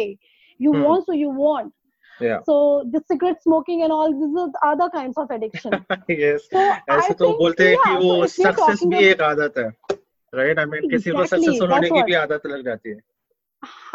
you 0.60 0.72
Hmm. 0.76 0.86
want 0.86 1.06
so 1.10 1.18
you 1.18 1.34
want 1.42 1.74
yeah 2.20 2.40
so 2.48 2.56
the 2.96 3.02
cigarette 3.12 3.44
smoking 3.44 3.84
and 3.88 3.96
all 3.98 4.16
these 4.22 4.40
are 4.44 4.48
the 4.56 4.64
other 4.70 4.88
kinds 4.96 5.20
of 5.24 5.34
addiction 5.36 5.76
yes 6.16 6.48
so 6.56 6.64
ऐसे 6.64 7.14
I 7.14 7.14
तो 7.14 7.26
think, 7.26 7.38
बोलते 7.44 7.68
हैं 7.68 7.78
कि 7.84 7.92
yeah, 7.92 8.00
वो 8.06 8.16
so 8.16 8.30
if 8.30 8.38
we 8.40 8.46
are 8.46 8.54
success 8.54 8.66
talking 8.66 8.90
भी 8.94 8.98
about- 8.98 9.12
एक 9.12 9.22
आदत 9.30 9.58
है 9.58 9.68
राइट 10.40 10.60
आई 10.60 10.66
मीन 10.74 10.90
किसी 10.90 11.12
को 11.12 11.18
Exactly, 11.18 11.30
सक्सेसफुल 11.30 11.72
होने 11.72 11.88
that's 11.88 11.94
की 11.94 12.00
what- 12.00 12.06
भी 12.06 12.14
आदत 12.24 12.48
लग 12.54 12.64
जाती 12.66 12.90
है 12.90 13.00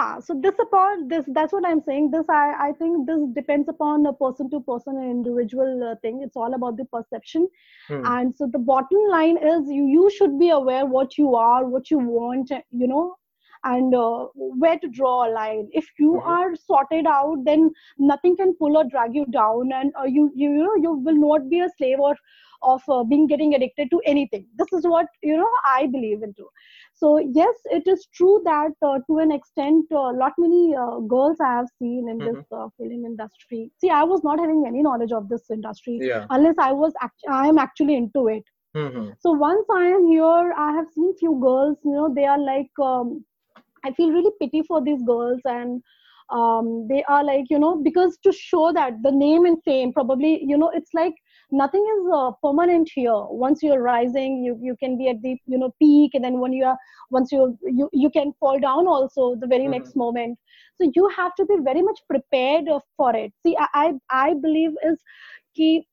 Ha, 0.01 0.19
so 0.19 0.33
this 0.43 0.55
upon 0.61 1.07
this 1.09 1.25
that's 1.27 1.53
what 1.53 1.65
i'm 1.67 1.81
saying. 1.87 2.09
This 2.11 2.29
i 2.35 2.45
i 2.67 2.71
think 2.79 3.07
this 3.07 3.19
depends 3.33 3.69
upon 3.69 4.05
a 4.11 4.13
person 4.13 4.49
to 4.53 4.59
person 4.61 4.97
and 4.97 5.11
individual 5.11 5.83
uh, 5.89 5.95
thing. 6.05 6.21
It's 6.23 6.35
all 6.35 6.55
about 6.55 6.77
the 6.77 6.85
perception. 6.85 7.47
Hmm. 7.87 8.05
and 8.05 8.35
so 8.35 8.47
the 8.47 8.59
bottom 8.59 9.03
line 9.11 9.37
is 9.51 9.69
you 9.77 9.85
you 9.97 10.09
should 10.17 10.39
be 10.39 10.49
aware 10.57 10.85
what 10.85 11.17
you 11.17 11.35
are 11.35 11.65
what 11.75 11.91
you 11.91 11.99
want 11.99 12.51
you 12.83 12.87
know 12.87 13.17
and 13.63 13.93
uh, 13.95 14.25
where 14.35 14.77
to 14.79 14.87
draw 14.89 15.27
a 15.27 15.31
line. 15.31 15.67
If 15.71 15.87
you 15.99 16.19
Mhm. 16.19 16.35
are 16.35 16.55
sorted 16.55 17.05
out 17.07 17.43
then 17.45 17.71
nothing 17.97 18.35
can 18.37 18.53
pull 18.55 18.77
or 18.77 18.85
drag 18.85 19.15
you 19.15 19.25
down 19.31 19.71
and 19.73 19.91
uh, 19.99 20.03
you, 20.05 20.31
you 20.35 20.49
you 20.51 20.63
know 20.63 20.75
you 20.77 20.93
will 20.93 21.15
not 21.27 21.49
be 21.49 21.59
a 21.59 21.69
slave 21.77 21.99
or 21.99 22.15
of 22.63 22.81
uh, 22.89 23.03
being 23.03 23.27
getting 23.27 23.53
addicted 23.55 23.89
to 23.91 24.01
anything. 24.05 24.45
This 24.57 24.71
is 24.73 24.85
what 24.87 25.07
you 25.23 25.37
know 25.37 25.49
i 25.65 25.87
believe 25.87 26.21
into. 26.23 26.47
So 26.93 27.17
yes 27.19 27.55
it 27.65 27.87
is 27.87 28.07
true 28.13 28.41
that 28.45 28.71
uh, 28.81 28.99
to 29.07 29.17
an 29.19 29.31
extent 29.31 29.85
a 29.91 29.95
lot 30.21 30.33
many 30.37 30.75
uh, 30.75 30.99
girls 31.15 31.37
i 31.39 31.51
have 31.57 31.67
seen 31.77 32.09
in 32.09 32.23
this 32.23 32.39
uh, 32.51 32.67
film 32.77 33.05
industry. 33.11 33.71
See 33.77 33.89
i 33.89 34.03
was 34.03 34.23
not 34.23 34.39
having 34.39 34.63
any 34.67 34.81
knowledge 34.81 35.11
of 35.11 35.29
this 35.29 35.49
industry 35.49 36.03
yeah. 36.03 36.27
unless 36.29 36.55
i 36.59 36.71
was 36.71 36.93
act- 37.01 37.29
i 37.29 37.47
am 37.47 37.57
actually 37.57 37.95
into 37.95 38.27
it. 38.27 38.43
Hmm 38.73 39.11
so 39.23 39.31
once 39.41 39.67
i 39.75 39.83
am 39.95 40.05
here 40.07 40.53
i 40.63 40.71
have 40.77 40.87
seen 40.95 41.13
few 41.21 41.33
girls 41.43 41.77
you 41.83 41.93
know 41.97 42.07
they 42.17 42.25
are 42.33 42.39
like 42.39 42.81
um, 42.89 43.23
i 43.85 43.91
feel 43.91 44.11
really 44.11 44.31
pity 44.41 44.61
for 44.67 44.81
these 44.83 45.01
girls 45.03 45.39
and 45.45 45.81
um, 46.29 46.87
they 46.87 47.03
are 47.09 47.23
like 47.23 47.45
you 47.49 47.59
know 47.59 47.75
because 47.83 48.17
to 48.23 48.31
show 48.31 48.71
that 48.73 48.93
the 49.03 49.11
name 49.11 49.45
and 49.45 49.57
fame 49.65 49.91
probably 49.91 50.41
you 50.43 50.57
know 50.57 50.69
it's 50.73 50.93
like 50.93 51.13
nothing 51.51 51.85
is 51.95 52.13
uh, 52.13 52.31
permanent 52.41 52.89
here. 52.93 53.13
Once 53.29 53.61
you're 53.61 53.81
rising 53.81 54.41
you 54.43 54.57
you 54.61 54.75
can 54.81 54.97
be 54.97 55.09
at 55.09 55.21
the 55.21 55.35
you 55.45 55.57
know 55.57 55.71
peak 55.81 56.11
and 56.13 56.23
then 56.23 56.39
when 56.39 56.53
you 56.53 56.63
are 56.65 56.77
once 57.09 57.31
you 57.31 57.57
you 57.63 57.89
you 57.91 58.09
can 58.09 58.31
fall 58.39 58.59
down 58.59 58.87
also 58.87 59.35
the 59.35 59.47
very 59.47 59.67
Mhm. 59.67 59.73
next 59.75 59.95
moment. 59.95 60.37
So 60.81 60.89
you 60.95 61.09
have 61.17 61.35
to 61.35 61.45
be 61.45 61.57
very 61.63 61.81
much 61.81 61.99
prepared 62.09 62.65
for 62.97 63.15
it. 63.15 63.33
See 63.45 63.55
i 63.59 63.67
i, 63.73 63.93
I 64.29 64.33
believe 64.35 64.71
is 64.85 65.01
key 65.55 65.87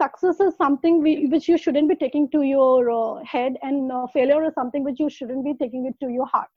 success 0.00 0.40
is 0.40 0.56
something 0.56 1.02
we, 1.02 1.26
which 1.26 1.48
you 1.48 1.56
shouldn't 1.58 1.88
be 1.88 1.96
taking 1.96 2.28
to 2.30 2.42
your 2.42 2.90
uh, 2.90 3.22
head 3.24 3.54
and 3.62 3.90
uh, 3.92 4.06
failure 4.12 4.44
is 4.44 4.54
something 4.54 4.84
which 4.84 4.98
you 5.00 5.08
shouldn't 5.10 5.44
be 5.44 5.54
taking 5.54 5.86
it 5.86 5.94
to 6.00 6.10
your 6.12 6.26
heart 6.26 6.48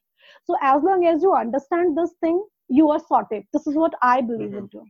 so 0.50 0.58
as 0.74 0.84
long 0.84 1.06
as 1.14 1.24
you 1.24 1.34
understand 1.36 1.98
this 1.98 2.14
thing 2.22 2.44
you 2.70 2.90
are 2.92 3.00
sorted. 3.08 3.44
This 3.54 3.68
is 3.68 3.76
what 3.84 3.94
i 4.04 4.22
believe 4.22 4.54
Mhm. 4.54 4.64
into. 4.64 4.88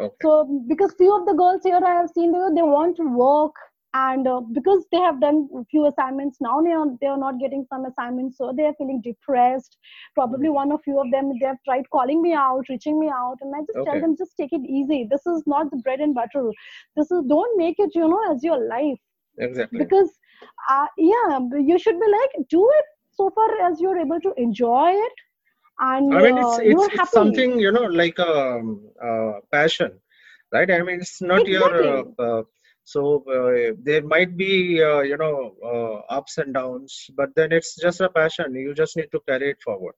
Okay. 0.00 0.16
So 0.22 0.62
because 0.68 0.94
few 0.98 1.14
of 1.16 1.26
the 1.26 1.34
girls 1.34 1.62
here 1.64 1.80
i 1.84 1.94
have 1.94 2.10
seen 2.10 2.32
they, 2.32 2.62
want 2.62 2.96
to 2.96 3.04
work 3.16 3.54
and 3.94 4.26
uh, 4.28 4.40
because 4.52 4.84
they 4.92 4.98
have 4.98 5.20
done 5.20 5.48
a 5.60 5.64
few 5.70 5.86
assignments 5.86 6.38
now 6.40 6.60
they 6.62 6.72
are, 6.72 6.86
they 7.00 7.06
are 7.06 7.18
not 7.18 7.38
getting 7.40 7.64
some 7.72 7.86
assignments 7.86 8.38
so 8.38 8.52
they 8.56 8.64
are 8.66 8.74
feeling 8.78 9.00
depressed. 9.02 9.78
Probably 10.14 10.50
one 10.50 10.72
or 10.72 10.78
few 10.80 11.00
of 11.00 11.10
them 11.12 11.32
they 11.40 11.46
have 11.46 11.62
tried 11.64 11.88
calling 11.90 12.22
me 12.22 12.34
out 12.34 12.68
reaching 12.68 12.98
me 13.00 13.08
out 13.08 13.36
and 13.42 13.54
i 13.56 13.60
just 13.60 13.78
Okay. 13.78 13.90
tell 13.90 14.00
them 14.00 14.16
just 14.18 14.36
take 14.36 14.52
it 14.52 14.62
easy. 14.68 15.06
This 15.10 15.26
is 15.26 15.42
not 15.46 15.70
the 15.70 15.78
bread 15.78 16.00
and 16.00 16.14
butter. 16.14 16.50
This 16.96 17.10
is 17.10 17.24
don't 17.28 17.58
make 17.58 17.76
it 17.78 17.92
you 17.94 18.08
know 18.08 18.22
as 18.32 18.44
your 18.44 18.58
life. 18.68 18.98
Exactly. 19.38 19.78
Because 19.78 20.10
uh, 20.70 20.86
yeah 20.98 21.38
you 21.72 21.78
should 21.78 21.98
be 22.00 22.06
like 22.18 22.48
do 22.50 22.68
it 22.80 22.84
so 23.18 23.30
far 23.38 23.48
as 23.68 23.80
you're 23.80 23.98
able 24.06 24.20
to 24.28 24.32
enjoy 24.48 24.90
it 25.06 25.24
and 25.80 26.12
I 26.12 26.22
mean, 26.22 26.38
uh, 26.38 26.40
it's 26.40 26.58
you're 26.64 26.86
it's, 26.86 26.94
it's 26.94 27.12
something 27.12 27.58
you 27.60 27.72
know 27.72 27.84
like 27.84 28.18
a 28.18 28.32
um, 28.32 28.88
uh, 29.02 29.32
passion, 29.52 29.92
right? 30.52 30.70
I 30.70 30.82
mean, 30.82 31.00
it's 31.00 31.20
not 31.22 31.46
your. 31.46 31.72
Uh, 31.98 32.02
uh, 32.18 32.42
so 32.84 33.22
uh, 33.30 33.74
there 33.82 34.02
might 34.02 34.36
be 34.36 34.82
uh, 34.82 35.00
you 35.00 35.16
know 35.16 35.54
uh, 35.64 36.14
ups 36.14 36.38
and 36.38 36.54
downs, 36.54 37.10
but 37.16 37.30
then 37.36 37.52
it's 37.52 37.76
just 37.76 38.00
a 38.00 38.08
passion. 38.08 38.54
You 38.54 38.74
just 38.74 38.96
need 38.96 39.10
to 39.12 39.20
carry 39.28 39.50
it 39.50 39.62
forward 39.62 39.94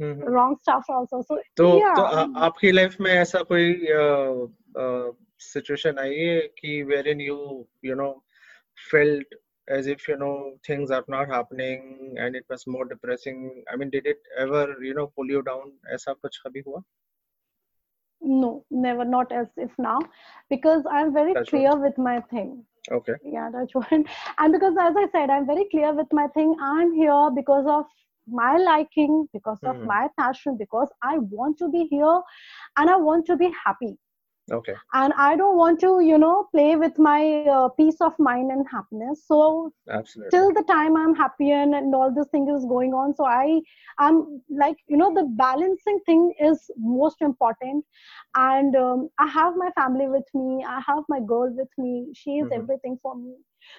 hmm, 0.00 0.12
hmm. 0.12 0.32
wrong 0.34 0.56
stuff 0.62 0.84
also 0.88 1.20
so 1.22 1.38
तो 1.56 1.66
yeah 1.78 1.94
तो 1.96 2.02
आ, 2.02 2.22
आपकी 2.46 2.70
life 2.72 2.96
में 3.00 3.10
ऐसा 3.12 3.42
कोई 3.52 3.72
situation 5.52 5.98
आई 5.98 6.16
है 6.18 6.40
कि 6.58 6.82
where 6.92 7.08
in 7.08 7.20
you 7.20 7.38
you 7.84 7.94
know 8.02 8.10
felt 8.90 9.34
as 9.76 9.86
if 9.92 10.06
you 10.08 10.14
know 10.20 10.58
things 10.66 10.90
are 10.96 11.04
not 11.14 11.28
happening 11.32 11.82
and 12.24 12.38
it 12.40 12.44
was 12.52 12.64
more 12.74 12.84
depressing 12.92 13.42
i 13.72 13.76
mean 13.82 13.90
did 13.94 14.06
it 14.12 14.30
ever 14.44 14.62
you 14.88 14.94
know 14.98 15.06
pull 15.18 15.32
you 15.36 15.42
down 15.48 15.70
ऐसा 15.96 16.12
कुछ 16.22 16.38
कभी 16.46 16.62
हुआ 16.68 16.82
no 18.42 18.64
never 18.70 19.04
not 19.04 19.32
as 19.32 19.48
if 19.56 19.70
now 19.78 19.98
because 20.50 20.84
i'm 20.90 21.12
very 21.12 21.34
That's 21.34 21.50
clear 21.50 21.76
with 21.76 21.98
my 21.98 22.20
thing 22.32 22.64
okay 22.92 23.14
yeah 23.24 23.50
that's 23.52 23.74
one 23.74 24.04
and 24.38 24.52
because 24.52 24.76
as 24.80 24.94
i 24.96 25.06
said 25.12 25.30
i'm 25.30 25.46
very 25.46 25.66
clear 25.70 25.92
with 25.94 26.12
my 26.12 26.26
thing 26.28 26.54
i'm 26.60 26.92
here 26.92 27.30
because 27.34 27.66
of 27.66 27.84
my 28.40 28.56
liking 28.56 29.28
because 29.32 29.58
of 29.64 29.76
Mhm. 29.76 29.86
my 29.92 30.08
passion 30.18 30.56
because 30.58 30.88
i 31.02 31.18
want 31.36 31.58
to 31.58 31.68
be 31.76 31.86
here 31.94 32.16
and 32.78 32.90
i 32.90 32.96
want 32.96 33.26
to 33.26 33.36
be 33.36 33.50
happy 33.64 33.96
okay. 34.51 34.75
And 34.93 35.13
i 35.17 35.35
don't 35.35 35.57
want 35.57 35.79
to 35.81 35.99
you 36.01 36.17
know 36.17 36.47
play 36.53 36.75
with 36.75 36.97
my 36.99 37.19
uh, 37.45 37.59
peace 37.69 37.99
of 38.01 38.17
mind 38.19 38.51
and 38.51 38.65
happiness. 38.71 39.25
So 39.27 39.73
absolutely. 39.89 40.31
till 40.31 40.51
the 40.53 40.63
time 40.69 40.95
i'm 40.97 41.15
happy 41.15 41.51
and, 41.51 41.73
and 41.75 41.93
all 41.95 42.11
this 42.13 42.27
thing 42.31 42.47
is 42.55 42.65
going 42.71 42.93
on 42.93 43.13
so 43.15 43.25
i 43.25 43.61
i'm 43.99 44.41
like 44.63 44.77
you 44.87 44.97
know 44.97 45.13
the 45.13 45.23
balancing 45.43 45.99
thing 46.05 46.33
is 46.39 46.69
most 46.77 47.21
important. 47.21 47.85
And 48.35 48.75
um, 48.75 49.09
i 49.19 49.27
have 49.27 49.53
my 49.57 49.69
family 49.79 50.07
with 50.07 50.29
me. 50.33 50.65
I 50.67 50.79
have 50.87 51.03
my 51.09 51.19
girl 51.33 51.51
with 51.61 51.73
me. 51.77 52.07
She 52.13 52.37
is 52.43 52.49
Mhm. 52.49 52.61
everything 52.61 52.97
for 53.01 53.15
me 53.15 53.35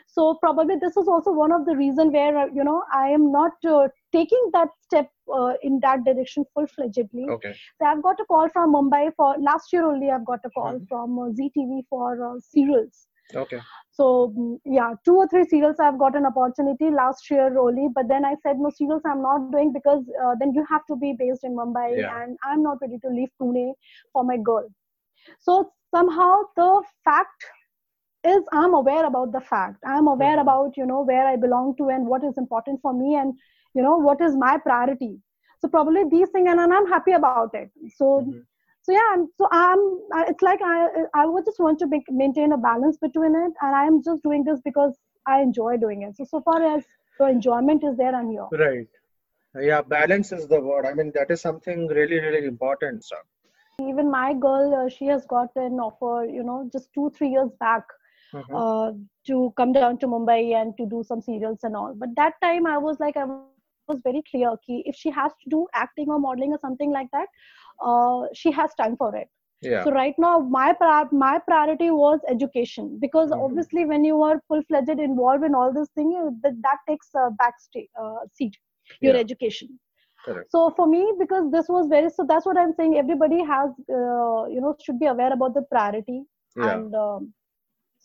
so 0.07 0.37
probably 0.43 0.77
this 0.81 0.97
is 0.97 1.09
also 1.09 1.33
one 1.33 1.53
of 1.53 1.65
the 1.67 1.77
reason 1.77 2.13
where 2.13 2.37
uh, 2.39 2.47
you 2.55 2.65
know 2.65 2.83
i 2.95 3.07
am 3.09 3.31
not 3.33 3.53
uh, 3.77 3.87
taking 4.13 4.45
that 4.53 4.69
step 4.89 5.09
uh, 5.39 5.53
in 5.63 5.79
that 5.83 6.05
direction 6.05 6.45
full-fledgedly 6.55 7.27
okay 7.29 7.55
so 7.81 7.87
I've 7.87 8.03
got 8.03 8.21
a 8.21 8.25
call 8.25 8.49
from 8.53 8.73
Mumbai 8.75 9.13
for 9.17 9.35
last 9.39 9.73
year 9.73 9.87
only. 9.87 10.11
I've 10.11 10.25
got 10.27 10.41
a 10.45 10.51
call 10.51 10.79
Mhm. 10.79 10.87
from 10.89 11.19
uh, 11.19 11.31
Zee 11.33 11.51
TV 11.57 11.83
for 11.89 12.09
uh, 12.29 12.39
serials. 12.41 13.07
okay 13.35 13.61
So 13.91 14.33
mm, 14.39 14.59
yeah, 14.65 14.95
two 15.05 15.17
or 15.17 15.27
three 15.29 15.45
serials 15.45 15.77
I've 15.81 15.99
got 15.99 16.17
an 16.17 16.27
opportunity 16.27 16.91
last 16.91 17.31
year 17.31 17.59
only. 17.59 17.89
But 17.95 18.09
then 18.09 18.25
I 18.25 18.35
said 18.43 18.59
no 18.59 18.71
serials 18.71 19.03
I'm 19.07 19.23
not 19.23 19.45
doing 19.45 19.65
because 19.73 19.97
uh, 20.25 20.29
then 20.33 20.45
you 20.47 20.65
have 20.65 20.77
to 20.83 20.97
be 20.97 21.15
based 21.19 21.45
in 21.45 21.51
Mumbai 21.53 21.89
Yeah. 21.97 22.11
and 22.23 22.37
I'm 22.45 22.63
not 22.63 22.79
ready 22.81 22.99
to 23.05 23.09
leave 23.09 23.31
Pune 23.41 23.73
for 24.13 24.25
my 24.25 24.37
girl. 24.37 24.67
So 25.41 25.73
somehow 25.95 26.35
the 26.57 26.83
fact 27.05 27.45
is 28.25 28.43
I'm 28.53 28.75
aware 28.75 29.05
about 29.07 29.33
the 29.33 29.41
fact. 29.41 29.83
I'm 29.85 30.09
aware 30.09 30.37
Mhm. 30.37 30.43
about 30.43 30.77
you 30.77 30.87
know 30.87 31.03
where 31.03 31.27
I 31.27 31.37
belong 31.37 31.77
to 31.77 31.89
and 31.89 32.07
what 32.07 32.25
is 32.25 32.39
important 32.39 32.81
for 32.83 32.93
me 32.93 33.15
and 33.15 33.35
you 33.75 33.83
know 33.83 33.97
what 33.97 34.21
is 34.21 34.37
my 34.37 34.59
priority. 34.59 35.21
So 35.61 35.69
probably 35.69 36.05
these 36.05 36.31
things 36.31 36.49
and, 36.51 36.61
and 36.61 36.73
I'm 36.73 36.87
happy 36.87 37.13
about 37.13 37.55
it. 37.55 37.71
So 37.97 38.13
Mhm. 38.21 38.45
so 38.83 38.93
yeah 38.93 39.09
I'm, 39.13 39.23
so 39.39 39.49
i'm 39.53 39.81
it's 40.33 40.43
like 40.47 40.61
i 40.67 40.77
i 41.23 41.25
would 41.27 41.45
just 41.45 41.59
want 41.65 41.79
to 41.81 41.87
make, 41.87 42.07
maintain 42.11 42.53
a 42.53 42.59
balance 42.67 42.97
between 42.97 43.35
it 43.41 43.53
and 43.61 43.77
i'm 43.81 44.03
just 44.03 44.23
doing 44.23 44.45
this 44.45 44.63
because 44.69 44.95
I 45.29 45.43
enjoy 45.43 45.77
doing 45.77 46.03
it. 46.03 46.17
So 46.17 46.25
so 46.25 46.41
far 46.41 46.61
as 46.75 46.85
the 47.19 47.27
enjoyment 47.29 47.85
is 47.85 47.97
there, 47.97 48.15
I'm 48.15 48.31
here. 48.31 48.47
Right. 48.53 48.89
Yeah, 49.55 49.83
balance 49.83 50.33
is 50.33 50.47
the 50.49 50.61
word. 50.61 50.87
I 50.87 50.95
mean, 50.95 51.13
that 51.15 51.31
is 51.31 51.41
something 51.41 51.87
really, 51.89 52.19
really 52.19 52.47
important. 52.47 53.05
So. 53.05 53.17
Even 53.81 54.11
my 54.11 54.35
girl, 54.35 54.75
uh, 54.75 54.89
she 54.89 55.07
has 55.07 55.27
got 55.27 55.51
an 55.57 55.79
offer, 55.81 56.25
you 56.25 56.43
know, 56.43 56.69
just 56.73 56.93
two, 56.95 57.11
three 57.17 57.29
years 57.29 57.51
back 57.61 57.85
Mhm. 58.33 58.63
uh, 58.63 58.93
to 59.27 59.53
come 59.57 59.73
down 59.73 59.99
to 59.99 60.07
Mumbai 60.07 60.55
and 60.55 60.77
to 60.79 60.87
do 60.87 61.03
some 61.03 61.21
serials 61.21 61.61
and 61.63 61.77
all. 61.77 61.95
But 61.95 62.11
that 62.17 62.35
time 62.43 62.67
I 62.67 62.79
was 62.79 62.99
like, 63.01 63.17
I 63.17 63.25
was 63.25 63.47
very 63.53 63.69
clear 63.71 63.97
ki 64.13 64.33
if 64.33 64.43
she 64.51 64.61
has 64.61 64.77
to 64.81 65.03
do 65.03 65.17
acting 65.27 65.63
or 65.65 65.75
modeling 65.75 66.11
or 66.11 66.21
something 66.21 66.53
like 66.55 66.83
that, 66.83 67.03
uh, 67.61 68.07
she 68.13 68.35
has 68.35 68.57
time 68.59 68.77
for 68.83 68.99
it. 69.05 69.17
yeah. 69.63 69.87
So 69.87 69.91
right 69.91 70.15
now, 70.19 70.39
my 70.39 70.75
my 71.13 71.39
priority 71.39 71.91
was 71.91 72.21
education 72.29 72.99
because 73.01 73.33
Mhm. 73.33 73.47
obviously 73.47 73.85
when 73.87 74.05
you 74.05 74.23
are 74.23 74.41
full 74.49 74.63
fledged 74.69 75.01
involved 75.09 75.45
in 75.45 75.55
all 75.55 75.73
this 75.73 75.89
thing, 75.91 76.11
that 76.43 76.57
that 76.69 76.79
takes 76.89 77.11
a 77.15 77.31
backstage 77.43 77.89
uh, 78.01 78.19
seat. 78.33 78.57
Your 79.03 79.15
Yeah. 79.15 79.23
education. 79.25 79.79
Correct. 80.25 80.51
So 80.57 80.71
for 80.77 80.87
me, 80.87 81.03
because 81.19 81.51
this 81.51 81.69
was 81.69 81.89
very 81.89 82.11
so 82.11 82.25
that's 82.29 82.47
what 82.47 82.57
I'm 82.59 82.73
saying. 82.75 82.97
Everybody 82.99 83.43
has 83.45 83.71
uh, 84.01 84.45
you 84.57 84.61
know 84.61 84.75
should 84.85 84.99
be 84.99 85.07
aware 85.07 85.33
about 85.33 85.55
the 85.55 85.63
priority 85.63 86.23
Yeah. 86.57 86.83
and. 86.83 86.95
Um, 86.95 87.35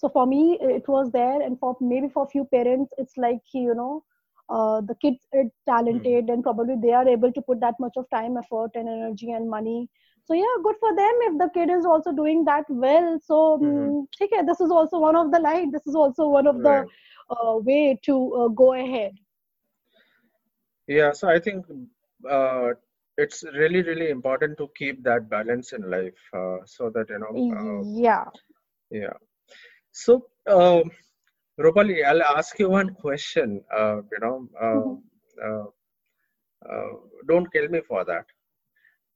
so 0.04 0.10
for 0.10 0.26
me 0.28 0.58
it 0.62 0.88
was 0.88 1.12
there 1.12 1.42
and 1.42 1.60
for 1.60 1.76
maybe 1.80 2.10
for 2.14 2.24
a 2.26 2.32
few 2.34 2.44
parents 2.54 2.94
it's 2.98 3.18
like 3.18 3.54
you 3.54 3.74
know 3.74 4.04
uh, 4.50 4.82
the 4.82 4.96
kids 5.02 5.28
are 5.34 5.46
talented 5.68 6.30
and 6.30 6.44
probably 6.44 6.76
they 6.82 6.92
are 6.92 7.08
able 7.08 7.32
to 7.32 7.42
put 7.42 7.62
that 7.62 7.76
much 7.80 7.94
of 7.98 8.10
time 8.10 8.38
effort 8.38 8.72
and 8.76 8.90
energy 8.90 9.32
and 9.32 9.50
money. 9.50 9.90
So 10.26 10.34
yeah 10.34 10.56
good 10.64 10.76
for 10.80 10.96
them 10.96 11.16
if 11.30 11.38
the 11.40 11.50
kid 11.54 11.70
is 11.70 11.86
also 11.86 12.12
doing 12.12 12.44
that 12.46 12.66
well. 12.70 13.20
So 13.24 13.60
mm, 13.64 14.06
okay 14.22 14.42
this 14.46 14.60
is 14.60 14.72
also 14.72 15.00
one 15.00 15.16
of 15.16 15.32
the 15.32 15.40
line. 15.40 15.72
This 15.72 15.88
is 15.88 15.96
also 15.96 16.28
one 16.28 16.48
of 16.48 16.62
the 16.64 16.86
uh, 17.30 17.58
way 17.58 18.00
to 18.04 18.34
uh, 18.36 18.48
go 18.50 18.74
ahead. 18.74 19.14
Yeah, 20.88 21.12
so 21.14 21.30
I 21.30 21.40
think 21.40 21.66
uh, 22.30 22.72
it's 23.18 23.44
really, 23.54 23.82
really 23.84 24.10
important 24.10 24.58
to 24.58 24.70
keep 24.76 25.04
that 25.04 25.30
balance 25.30 25.74
in 25.74 25.90
life 25.90 26.20
uh, 26.34 26.58
so 26.66 26.90
that, 26.92 27.10
you 27.10 27.20
know, 27.20 27.44
uh, 27.56 27.84
yeah. 27.96 28.26
Yeah. 28.92 29.14
So, 29.93 30.27
um, 30.47 30.91
Rupali, 31.59 32.05
I'll 32.05 32.23
ask 32.23 32.59
you 32.59 32.71
one 32.71 32.95
question. 32.95 33.63
Uh, 33.75 33.97
you 34.13 34.19
know, 34.21 34.49
uh, 34.63 35.47
uh, 35.47 35.65
uh, 36.71 36.93
don't 37.29 37.53
kill 37.53 37.69
me 37.69 37.81
for 37.81 38.05
that. 38.05 38.25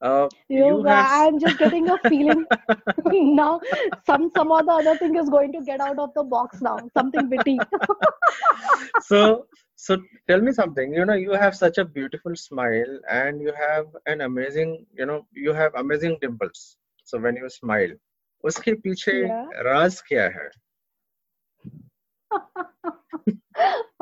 Uh, 0.00 0.28
you, 0.48 0.64
you 0.66 0.82
have 0.82 1.06
i'm 1.08 1.38
just 1.38 1.56
getting 1.58 1.88
a 1.88 1.96
feeling 2.08 2.44
now 3.40 3.60
some 4.04 4.28
some 4.36 4.50
or 4.50 4.62
the 4.64 4.72
other 4.72 4.96
thing 4.98 5.14
is 5.14 5.28
going 5.30 5.52
to 5.52 5.60
get 5.62 5.80
out 5.80 5.96
of 5.96 6.10
the 6.16 6.24
box 6.24 6.60
now 6.60 6.76
something 6.92 7.30
witty 7.30 7.58
so 9.00 9.46
so 9.76 9.96
tell 10.28 10.40
me 10.40 10.52
something 10.52 10.92
you 10.92 11.04
know 11.04 11.14
you 11.14 11.32
have 11.32 11.54
such 11.54 11.78
a 11.78 11.84
beautiful 11.84 12.34
smile 12.34 12.98
and 13.08 13.40
you 13.40 13.52
have 13.56 13.86
an 14.06 14.22
amazing 14.22 14.84
you 14.92 15.06
know 15.06 15.24
you 15.32 15.52
have 15.52 15.72
amazing 15.76 16.18
dimples 16.20 16.76
so 17.04 17.18
when 17.18 17.36
you 17.36 17.48
smile 17.48 17.94
उसके 18.44 18.72
पीछे 18.84 19.12
Yeah. 19.20 19.46
राज 19.66 20.00
क्या 20.08 20.24
है 20.36 20.48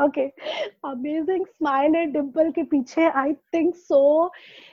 Okay 0.04 0.26
amazing 0.86 1.46
smile 1.46 1.96
and 1.96 2.14
dimple 2.14 2.50
के 2.52 2.64
पीछे 2.64 3.10
I 3.10 3.34
think 3.54 3.76
so 3.76 4.00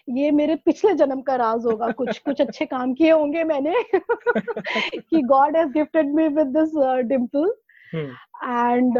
ये 0.08 0.30
मेरे 0.30 0.56
पिछले 0.64 0.94
जन्म 0.94 1.20
का 1.22 1.36
राज 1.36 1.66
होगा 1.66 1.90
कुछ 1.92 2.18
कुछ 2.18 2.40
अच्छे 2.40 2.66
काम 2.66 2.94
किए 2.94 3.10
होंगे 3.10 3.44
मैंने 3.44 3.82
कि 3.92 5.22
God 5.22 5.56
has 5.56 5.68
gifted 5.68 6.14
me 6.14 6.28
with 6.28 6.56
this 6.56 6.74
dimple 7.08 7.52
and 7.94 8.98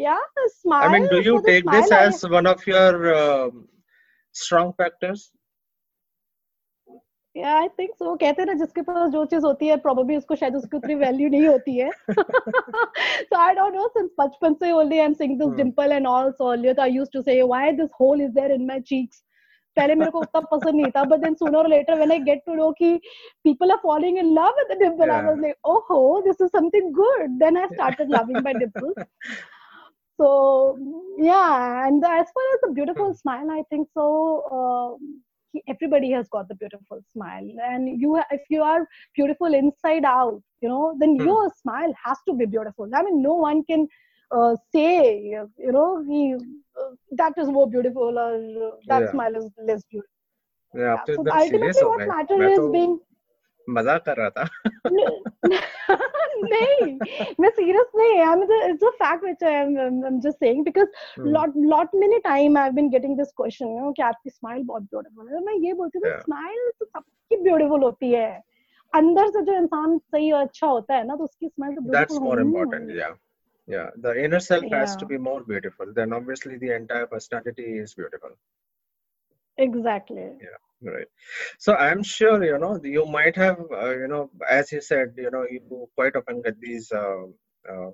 या 0.00 0.18
do 1.08 1.20
you 1.20 1.38
take 1.46 1.68
this 1.68 1.92
as 1.92 2.24
one 2.32 2.46
of 2.46 2.68
your 2.70 2.98
strong 4.34 4.72
factors 4.72 5.30
या 7.36 7.52
आई 7.58 7.68
थिंक 7.78 7.90
सो 7.94 8.14
कहते 8.16 8.42
हैं 8.42 8.46
ना 8.46 8.52
जिसके 8.54 8.82
पास 8.82 9.10
जो 9.10 9.24
चीज़ 9.24 9.44
होती 9.46 9.66
है 9.66 9.76
प्रोबेबली 9.84 10.16
उसको 10.16 10.34
शायद 10.34 10.56
उसकी 10.56 10.76
उतनी 10.76 10.94
वैल्यू 10.94 11.28
नहीं 11.28 11.46
होती 11.46 11.76
है। 11.76 11.90
So 12.10 13.36
I 13.36 13.54
don't 13.54 13.74
know 13.74 13.86
since 13.88 14.10
बचपन 14.20 14.54
से 14.54 14.72
only 14.72 14.98
I 14.98 15.04
am 15.04 15.12
seeing 15.12 15.38
this 15.40 15.54
dimple 15.56 15.92
and 15.92 16.06
all 16.06 16.30
so 16.30 16.50
earlier 16.52 16.80
I 16.80 16.90
used 16.90 17.12
to 17.12 17.22
say 17.22 17.40
why 17.42 17.72
this 17.72 17.90
hole 18.00 18.22
is 18.22 18.32
there 18.32 18.52
in 18.52 18.66
my 18.66 18.80
cheeks 18.92 19.22
पहले 19.76 19.94
मेरे 19.94 20.10
को 20.10 20.20
उतना 20.20 20.40
पसंद 20.52 20.74
नहीं 20.74 20.90
था 20.96 21.04
बट 21.04 21.20
देन 21.20 21.34
सूनर 21.34 21.56
और 21.58 21.68
later 21.68 21.94
when 21.94 22.12
I 22.12 22.18
get 22.28 22.42
to 22.46 22.54
know 22.54 22.70
कि 22.78 22.94
people 23.44 23.70
are 23.70 23.78
following 23.82 24.18
in 24.18 24.32
love 24.34 24.58
with 24.58 24.76
the 24.76 24.78
dimple 24.82 25.10
I 25.10 25.24
was 25.24 25.40
like 25.40 25.68
ओहो 25.74 26.20
this 26.28 26.40
is 26.42 26.48
something 26.58 26.92
good 26.94 27.38
then 27.44 27.56
I 27.58 27.66
started 27.72 28.10
loving 28.10 28.44
my 28.44 28.54
dimples 28.54 29.04
so 30.20 30.26
yeah 31.18 31.84
and 31.84 32.04
as 32.06 32.32
far 32.34 32.42
as 32.54 32.58
the 32.64 32.68
beautiful 32.74 33.06
hmm. 33.06 33.14
smile 33.20 33.52
i 33.52 33.62
think 33.72 33.86
so 33.98 34.04
uh, 34.56 34.88
everybody 35.68 36.10
has 36.10 36.28
got 36.28 36.48
the 36.48 36.54
beautiful 36.54 37.00
smile 37.12 37.48
and 37.64 38.00
you 38.00 38.20
if 38.30 38.42
you 38.48 38.62
are 38.62 38.86
beautiful 39.14 39.54
inside 39.54 40.04
out 40.04 40.40
you 40.60 40.68
know 40.68 40.94
then 40.98 41.16
hmm. 41.16 41.26
your 41.26 41.50
smile 41.60 41.92
has 42.04 42.16
to 42.28 42.34
be 42.34 42.46
beautiful 42.46 42.88
i 42.94 43.02
mean 43.02 43.22
no 43.22 43.34
one 43.34 43.62
can 43.64 43.86
uh, 44.30 44.56
say 44.74 45.20
you 45.22 45.72
know 45.72 46.02
he, 46.08 46.34
uh, 46.80 46.90
that 47.12 47.32
is 47.36 47.48
more 47.48 47.68
beautiful 47.68 48.18
or 48.18 48.34
uh, 48.34 48.70
that 48.86 49.02
yeah. 49.02 49.10
smile 49.10 49.34
is 49.36 49.50
less 49.66 49.82
beautiful 49.90 50.08
yeah, 50.74 50.96
yeah. 51.06 51.14
so 51.14 51.24
ultimately 51.30 51.84
what 51.84 52.08
matters 52.08 52.58
is 52.58 52.68
being 52.72 52.98
मज़ाक 53.70 54.04
कर 54.08 54.16
रहा 54.16 54.30
था। 54.30 54.44
नहीं 56.44 56.98
मैं 57.40 57.50
serious 57.50 57.90
नहीं 57.96 58.18
I 58.20 58.32
am 58.32 58.42
it's 58.42 58.84
a 58.84 58.90
fact 59.02 59.24
which 59.24 59.44
I 59.44 59.54
am 59.54 60.20
just 60.20 60.38
saying 60.38 60.64
because 60.64 60.88
lot 61.28 61.56
lot 61.56 61.94
many 61.94 62.18
time 62.18 62.58
I 62.58 62.64
have 62.64 62.72
been 62.74 62.88
getting 62.90 63.16
this 63.18 63.32
question 63.36 63.66
you 63.66 63.80
know 63.80 63.92
कि 63.92 64.02
आपकी 64.02 64.30
smile 64.30 64.62
बहुत 64.62 64.82
ब्यूटीफुल 64.82 65.28
है। 65.34 65.44
मैं 65.44 65.54
ये 65.66 65.72
बोलती 65.82 65.98
हूँ 65.98 66.18
स्माइल 66.20 66.70
तो 66.78 66.84
सबकी 66.84 67.42
ब्यूटीफुल 67.42 67.82
होती 67.82 68.12
है। 68.12 68.30
अंदर 68.92 69.28
से 69.30 69.42
जो 69.42 69.52
इंसान 69.56 69.98
सही 69.98 70.32
और 70.32 70.42
अच्छा 70.42 70.66
होता 70.66 70.94
है 70.94 71.06
ना 71.06 71.16
तो 71.16 71.24
उसकी 71.24 71.48
स्माइल 71.48 71.74
तो 71.74 71.80
ब्यूटीफुल 71.80 71.98
दैट्स 71.98 72.22
मोर 72.22 72.40
इंपॉर्टेंट 72.40 72.96
या 72.96 73.14
yeah. 73.68 73.90
The 73.96 74.12
inner 74.22 74.40
self 74.40 74.64
yeah. 74.64 74.80
has 74.80 74.96
to 74.96 75.06
be 75.06 75.18
more 75.18 75.40
beautiful. 75.40 75.92
Then 75.94 76.12
obviously 76.12 76.56
the 76.58 76.74
entire 76.74 77.06
personality 77.06 77.78
is 77.78 77.94
beautiful. 77.94 78.30
Exactly. 79.58 80.24
Yeah. 80.40 80.58
Right. 80.82 81.08
So 81.58 81.74
i'm 81.74 82.02
sure 82.02 82.42
you 82.44 82.58
know 82.58 82.78
you 82.82 83.04
might 83.06 83.36
have 83.36 83.58
uh, 83.82 83.90
you 84.02 84.08
know 84.08 84.30
as 84.48 84.72
you 84.72 84.80
said 84.80 85.14
you 85.16 85.30
know 85.30 85.44
you 85.50 85.88
quite 85.96 86.16
often 86.16 86.42
get 86.42 86.60
these 86.60 86.90
uh, 86.92 87.24
uh, 87.72 87.90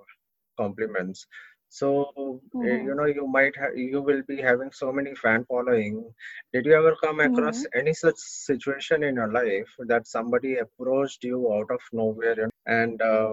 compliments. 0.59 1.27
So 1.68 2.40
uh, 2.64 2.66
Mhm. 2.66 2.88
you 2.88 2.94
know 2.96 3.07
you 3.07 3.27
might 3.27 3.57
have 3.57 3.77
you 3.77 4.03
will 4.03 4.22
be 4.29 4.40
having 4.40 4.70
so 4.72 4.92
many 4.92 5.14
fan 5.14 5.44
following. 5.48 6.05
Did 6.53 6.66
you 6.66 6.74
ever 6.74 6.94
come 7.03 7.20
across 7.20 7.64
any 7.74 7.94
such 7.94 8.16
situation 8.18 9.03
in 9.05 9.16
your 9.16 9.33
life 9.33 9.70
that 9.88 10.07
somebody 10.07 10.57
approached 10.59 11.24
you 11.24 11.53
out 11.55 11.70
of 11.70 11.81
nowhere 11.92 12.37
and, 12.44 12.53
and 12.66 13.03
uh, 13.03 13.33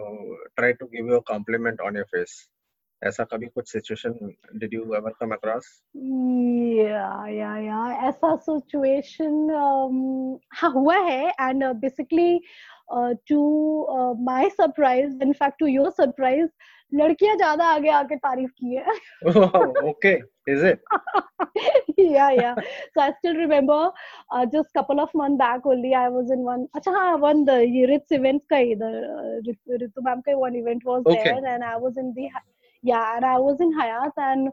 tried 0.58 0.80
to 0.80 0.88
give 0.94 1.06
you 1.06 1.16
a 1.16 1.24
compliment 1.24 1.80
on 1.82 1.96
your 1.96 2.06
face 2.08 2.48
ऐसा 3.08 3.24
कभी 3.32 3.48
कुछ 3.56 3.72
situation 3.72 4.14
did 4.60 4.74
you 4.74 4.94
ever 4.96 5.14
come 5.20 5.34
across 5.34 5.72
yeah 6.78 7.26
yeah 7.32 7.58
yeah 7.66 8.08
ऐसा 8.08 8.36
situation 8.46 9.50
हाँ 10.62 10.72
हुआ 10.72 10.98
है 11.10 11.28
and 11.42 11.64
basically 11.82 12.40
to 13.30 13.42
my 14.26 14.50
surprise 14.50 15.22
in 15.24 15.34
fact 15.34 15.60
to 15.60 15.68
your 15.68 15.90
surprise 15.92 16.50
लड़कियाँ 16.92 17.36
ज़्यादा 17.38 17.66
आगे 17.74 17.90
आके 17.90 18.16
तारीफ़ 18.16 18.52
की 18.60 18.76
है 18.76 19.90
okay 19.90 20.14
is 20.54 20.66
it 20.66 20.84
yeah 22.00 22.32
yeah 22.38 22.56
so 22.96 23.02
i 23.02 23.12
still 23.18 23.36
remember 23.42 23.78
uh, 24.32 24.46
just 24.56 24.74
couple 24.78 25.00
of 25.04 25.14
months 25.22 25.40
back 25.42 25.66
only 25.74 25.94
i 26.00 26.08
was 26.16 26.34
in 26.36 26.44
one 26.48 26.66
acha 26.80 26.94
हाँ 26.96 27.14
one 27.22 27.44
the 27.50 27.56
ये 27.76 27.86
Ritz 27.92 28.16
event 28.18 28.44
का 28.50 28.58
इधर 28.74 28.98
uh, 29.14 29.54
Ritu 29.84 30.04
ma'am 30.08 30.22
का 30.28 30.36
one 30.42 30.58
event 30.64 30.86
was 30.92 31.04
Okay. 31.06 31.24
there 31.24 31.48
and 31.54 31.64
i 31.64 31.76
was 31.78 31.98
in 31.98 32.14
the 32.20 32.28
yeah 32.84 33.16
and 33.16 33.26
i 33.26 33.38
was 33.38 33.60
in 33.62 33.72
Hyatt 33.74 34.12
and 34.18 34.48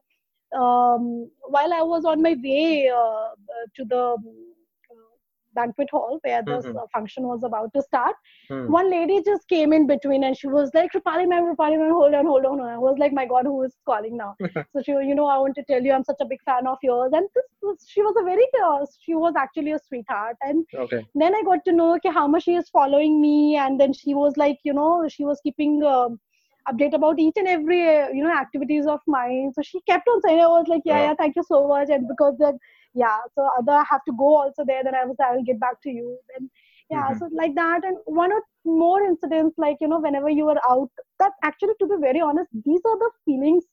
um, 0.54 1.30
while 1.56 1.72
i 1.72 1.82
was 1.82 2.04
on 2.04 2.22
my 2.22 2.35
way 2.44 2.88
uh, 2.88 2.96
uh, 2.98 3.66
to 3.76 3.85
the 3.85 4.02
uh, 4.02 5.14
banquet 5.54 5.88
hall 5.90 6.18
where 6.22 6.42
this 6.48 6.66
Mhm. 6.66 6.76
uh, 6.78 6.87
function 6.92 7.24
was 7.26 7.42
about 7.44 7.72
to 7.74 7.82
start 7.82 8.14
Hmm. 8.48 8.72
one 8.76 8.90
lady 8.90 9.20
just 9.24 9.48
came 9.48 9.72
in 9.72 9.87
between 9.87 10.24
and 10.24 10.37
she 10.37 10.46
was 10.46 10.70
like, 10.74 10.90
Rupali 10.92 11.28
ma'am, 11.28 11.44
Rupali 11.54 11.78
ma'am, 11.78 11.90
hold 11.92 12.14
on, 12.14 12.26
hold 12.26 12.44
on. 12.46 12.61
I 12.61 12.78
was 12.78 12.96
like, 12.98 13.12
my 13.12 13.26
God, 13.26 13.44
who 13.46 13.62
is 13.62 13.76
calling 13.87 14.16
now? 14.16 14.37
so 14.72 14.82
she, 14.82 14.92
you 14.92 15.14
know, 15.14 15.26
I 15.26 15.38
want 15.38 15.54
to 15.56 15.64
tell 15.64 15.82
you, 15.82 15.92
I'm 15.92 16.04
such 16.04 16.16
a 16.20 16.24
big 16.26 16.40
fan 16.44 16.66
of 16.66 16.78
yours. 16.82 17.11
And 17.12 17.26
this 17.35 17.44
was, 17.62 17.85
she 17.88 18.02
was 18.02 18.14
a 18.20 18.24
very, 18.24 18.46
uh, 18.64 18.85
she 19.00 19.14
was 19.14 19.35
actually 19.37 19.72
a 19.72 19.78
sweetheart. 19.78 20.37
And 20.42 20.64
Okay. 20.74 21.06
then 21.14 21.35
I 21.35 21.42
got 21.44 21.64
to 21.64 21.72
know 21.72 21.94
okay, 21.96 22.11
how 22.11 22.26
much 22.26 22.44
she 22.44 22.54
is 22.54 22.68
following 22.68 23.20
me. 23.20 23.56
And 23.56 23.80
then 23.80 23.92
she 23.92 24.14
was 24.14 24.37
like, 24.37 24.58
you 24.64 24.72
know, 24.72 25.06
she 25.08 25.24
was 25.24 25.40
keeping 25.42 25.82
um 25.82 26.20
update 26.68 26.94
about 26.94 27.18
each 27.18 27.35
and 27.37 27.48
every, 27.48 27.83
uh, 27.88 28.09
you 28.09 28.22
know, 28.25 28.33
activities 28.33 28.87
of 28.87 29.01
mine. 29.07 29.53
So 29.55 29.62
she 29.62 29.81
kept 29.83 30.09
on 30.09 30.20
saying, 30.22 30.40
I 30.40 30.46
was 30.46 30.66
like, 30.68 30.83
yeah, 30.85 31.09
yeah, 31.09 31.14
thank 31.14 31.37
you 31.37 31.44
so 31.46 31.66
much. 31.66 31.88
And 31.90 32.09
because 32.09 32.37
that, 32.38 32.55
yeah, 32.94 33.18
so 33.35 33.48
other 33.59 33.72
I 33.72 33.85
have 33.90 34.05
to 34.05 34.12
go 34.16 34.37
also 34.37 34.64
there. 34.64 34.85
Then 34.85 34.94
I 34.94 35.05
was, 35.05 35.16
I 35.25 35.35
will 35.37 35.44
get 35.44 35.61
back 35.61 35.81
to 35.83 35.90
you. 35.90 36.18
Then 36.33 36.51
yeah 36.92 37.09
mm-hmm. 37.09 37.18
so 37.18 37.29
like 37.40 37.55
that 37.55 37.85
and 37.85 37.98
one 38.05 38.33
or 38.37 38.42
more 38.64 39.03
incidents 39.03 39.59
like 39.64 39.77
you 39.81 39.88
know 39.88 40.01
whenever 40.07 40.31
you 40.38 40.48
are 40.48 40.61
out 40.68 40.90
that 41.18 41.33
actually 41.42 41.77
to 41.81 41.87
be 41.92 41.98
very 42.07 42.20
honest 42.20 42.51
these 42.64 42.81
are 42.92 42.98
the 43.05 43.11
feelings 43.25 43.64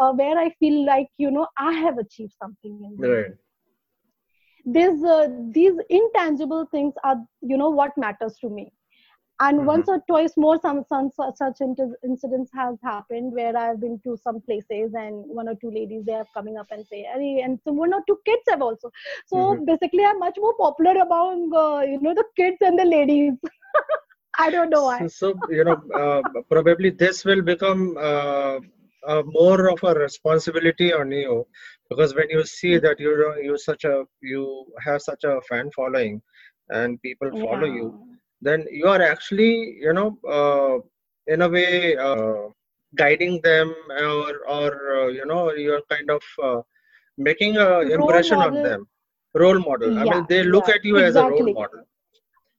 uh, 0.00 0.12
where 0.12 0.38
i 0.38 0.48
feel 0.62 0.78
like 0.86 1.08
you 1.18 1.30
know 1.30 1.46
i 1.56 1.72
have 1.72 1.98
achieved 2.06 2.34
something 2.42 2.80
in 2.88 3.10
right. 3.10 3.36
These 4.76 5.02
uh, 5.02 5.28
these 5.56 5.76
intangible 5.88 6.66
things 6.70 6.96
are 7.10 7.16
you 7.50 7.56
know 7.60 7.68
what 7.76 8.00
matters 8.02 8.34
to 8.40 8.50
me 8.56 8.64
and 9.40 9.58
mm-hmm. 9.58 9.66
once 9.66 9.88
or 9.88 10.02
twice 10.08 10.32
more 10.36 10.58
some, 10.60 10.84
some 10.88 11.10
such 11.34 11.60
incidents 11.60 12.50
has 12.54 12.76
happened 12.82 13.32
where 13.32 13.56
i've 13.56 13.80
been 13.80 14.00
to 14.04 14.16
some 14.22 14.40
places 14.40 14.92
and 14.94 15.24
one 15.26 15.48
or 15.48 15.54
two 15.60 15.70
ladies 15.70 16.04
they 16.04 16.12
have 16.12 16.26
coming 16.34 16.56
up 16.56 16.66
and 16.70 16.86
say 16.86 17.06
hey, 17.14 17.40
and 17.44 17.58
some 17.64 17.76
one 17.76 17.92
or 17.92 18.02
two 18.06 18.18
kids 18.24 18.42
have 18.48 18.62
also 18.62 18.90
so 19.26 19.36
mm-hmm. 19.36 19.64
basically 19.64 20.04
i'm 20.04 20.18
much 20.18 20.36
more 20.38 20.54
popular 20.54 20.94
among 21.02 21.50
uh, 21.54 21.80
you 21.80 22.00
know 22.00 22.14
the 22.14 22.24
kids 22.36 22.56
and 22.60 22.78
the 22.78 22.84
ladies 22.84 23.34
i 24.38 24.50
don't 24.50 24.70
know 24.70 24.84
why 24.84 24.98
so, 25.06 25.08
so 25.08 25.34
you 25.50 25.64
know 25.64 25.80
uh, 25.94 26.22
probably 26.50 26.90
this 26.90 27.24
will 27.24 27.42
become 27.42 27.96
uh, 27.98 28.58
more 29.24 29.70
of 29.70 29.82
a 29.84 29.94
responsibility 29.94 30.92
on 30.92 31.10
you 31.10 31.46
because 31.88 32.14
when 32.14 32.28
you 32.28 32.44
see 32.44 32.72
mm-hmm. 32.72 32.86
that 32.86 33.00
you 33.00 33.34
you 33.42 33.56
such 33.56 33.84
a 33.84 34.04
you 34.20 34.66
have 34.84 35.00
such 35.00 35.24
a 35.24 35.40
fan 35.48 35.70
following 35.74 36.20
and 36.70 37.00
people 37.00 37.30
follow 37.30 37.66
yeah. 37.66 37.74
you 37.74 38.07
then 38.40 38.66
you 38.70 38.86
are 38.86 39.02
actually 39.02 39.78
you 39.86 39.92
know 39.92 40.18
uh, 40.36 40.78
in 41.32 41.42
a 41.42 41.48
way 41.48 41.96
uh, 41.96 42.48
guiding 42.94 43.40
them 43.42 43.74
or 43.90 44.32
or 44.56 44.70
uh, 44.98 45.06
you 45.08 45.26
know 45.26 45.52
you're 45.52 45.82
kind 45.90 46.10
of 46.10 46.22
uh, 46.42 46.60
making 47.16 47.56
an 47.56 47.90
impression 47.90 48.38
on 48.38 48.54
them. 48.62 48.88
Role 49.34 49.58
model. 49.60 49.92
Yeah, 49.92 50.00
i 50.00 50.14
mean 50.14 50.26
they 50.28 50.42
look 50.42 50.68
yeah, 50.68 50.74
at 50.76 50.84
you 50.84 50.96
exactly. 50.96 51.08
as 51.08 51.16
a 51.16 51.44
role 51.44 51.54
model 51.54 51.82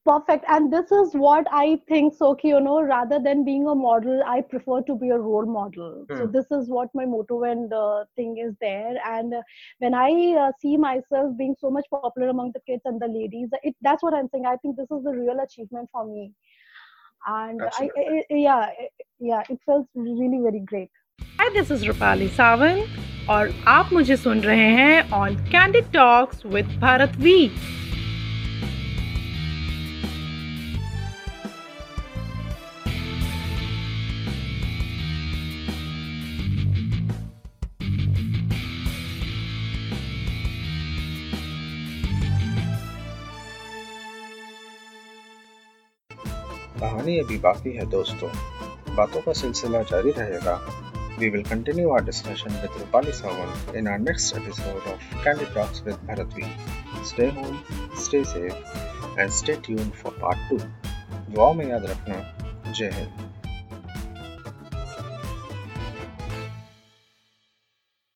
perfect. 0.06 0.46
And 0.48 0.72
this 0.74 0.92
is 0.92 1.14
what 1.14 1.48
i 1.52 1.80
think 1.88 2.14
so 2.16 2.36
you 2.44 2.60
know 2.60 2.82
rather 2.82 3.20
than 3.20 3.44
being 3.46 3.68
a 3.68 3.76
model 3.76 4.22
i 4.26 4.42
prefer 4.42 4.82
to 4.82 4.96
be 4.96 5.10
a 5.10 5.18
role 5.18 5.46
model. 5.46 6.06
Mm. 6.10 6.18
so 6.18 6.26
hmm. 6.26 6.32
this 6.32 6.46
is 6.52 6.70
what 6.70 6.90
my 6.94 7.06
motto 7.06 7.44
and 7.44 7.74
uh, 7.74 8.06
thing 8.16 8.38
is 8.38 8.54
there. 8.62 8.96
And 9.06 9.34
uh, 9.34 9.42
when 9.80 9.94
i 9.94 10.12
uh, 10.44 10.52
see 10.60 10.78
myself 10.78 11.38
being 11.38 11.56
so 11.60 11.70
much 11.70 11.86
popular 11.90 12.30
among 12.30 12.52
the 12.54 12.62
kids 12.68 12.82
and 12.86 13.02
the 13.02 13.08
ladies 13.08 13.50
it, 13.64 13.76
that's 13.82 14.04
what 14.04 14.14
i'm 14.14 14.30
saying. 14.30 14.46
I 14.46 14.56
think 14.58 14.78
this 14.78 14.92
is 14.92 15.04
the 15.04 15.12
real 15.12 15.40
achievement 15.40 15.90
for 15.92 16.06
me. 16.06 16.32
And 17.28 17.62
I, 17.62 17.90
I, 17.98 18.24
yeah 18.30 18.70
yeah 19.20 19.44
it 19.50 19.60
felt 19.66 19.88
really 19.94 20.40
very 20.42 20.62
great. 20.62 20.90
Hi 21.38 21.50
this 21.54 21.72
is 21.72 21.84
Rupali 21.84 22.30
Sawant 22.30 22.88
or 23.30 23.50
आप 23.68 23.90
मुझे 23.94 24.16
सुन 24.18 24.42
रहे 24.42 24.70
हैं 24.80 25.12
on 25.12 25.36
candid 25.52 25.92
talks 25.94 26.46
कहानी 46.80 47.18
अभी 47.20 47.38
बाकी 47.38 47.72
है 47.76 47.86
दोस्तों 47.90 48.30
बातों 48.96 49.22
का 49.22 49.34
सिलसिला 49.40 49.82
जारी 49.92 50.12
रहेगा 50.12 50.60
We 51.20 51.30
will 51.30 51.44
continue 51.44 51.90
our 51.90 52.02
discussion 52.02 52.54
with 52.62 52.76
Rupali 52.82 53.14
Sawant 53.16 53.74
in 53.74 53.88
our 53.88 54.00
next 54.00 54.38
episode 54.38 54.86
of 54.88 55.02
Candy 55.24 55.48
Talks 55.56 55.84
with 55.84 55.98
Bharatvi. 56.08 56.46
Stay 57.04 57.28
home, 57.30 57.58
stay 57.96 58.24
safe, 58.24 58.56
and 59.18 59.34
stay 59.34 59.58
tuned 59.58 59.98
for 60.04 60.14
part 60.22 60.46
2. 60.52 60.60
दुआ 61.30 61.52
में 61.54 61.66
याद 61.68 61.86
रखना 61.86 62.72
जय 62.72 62.90
हिंद 62.94 63.29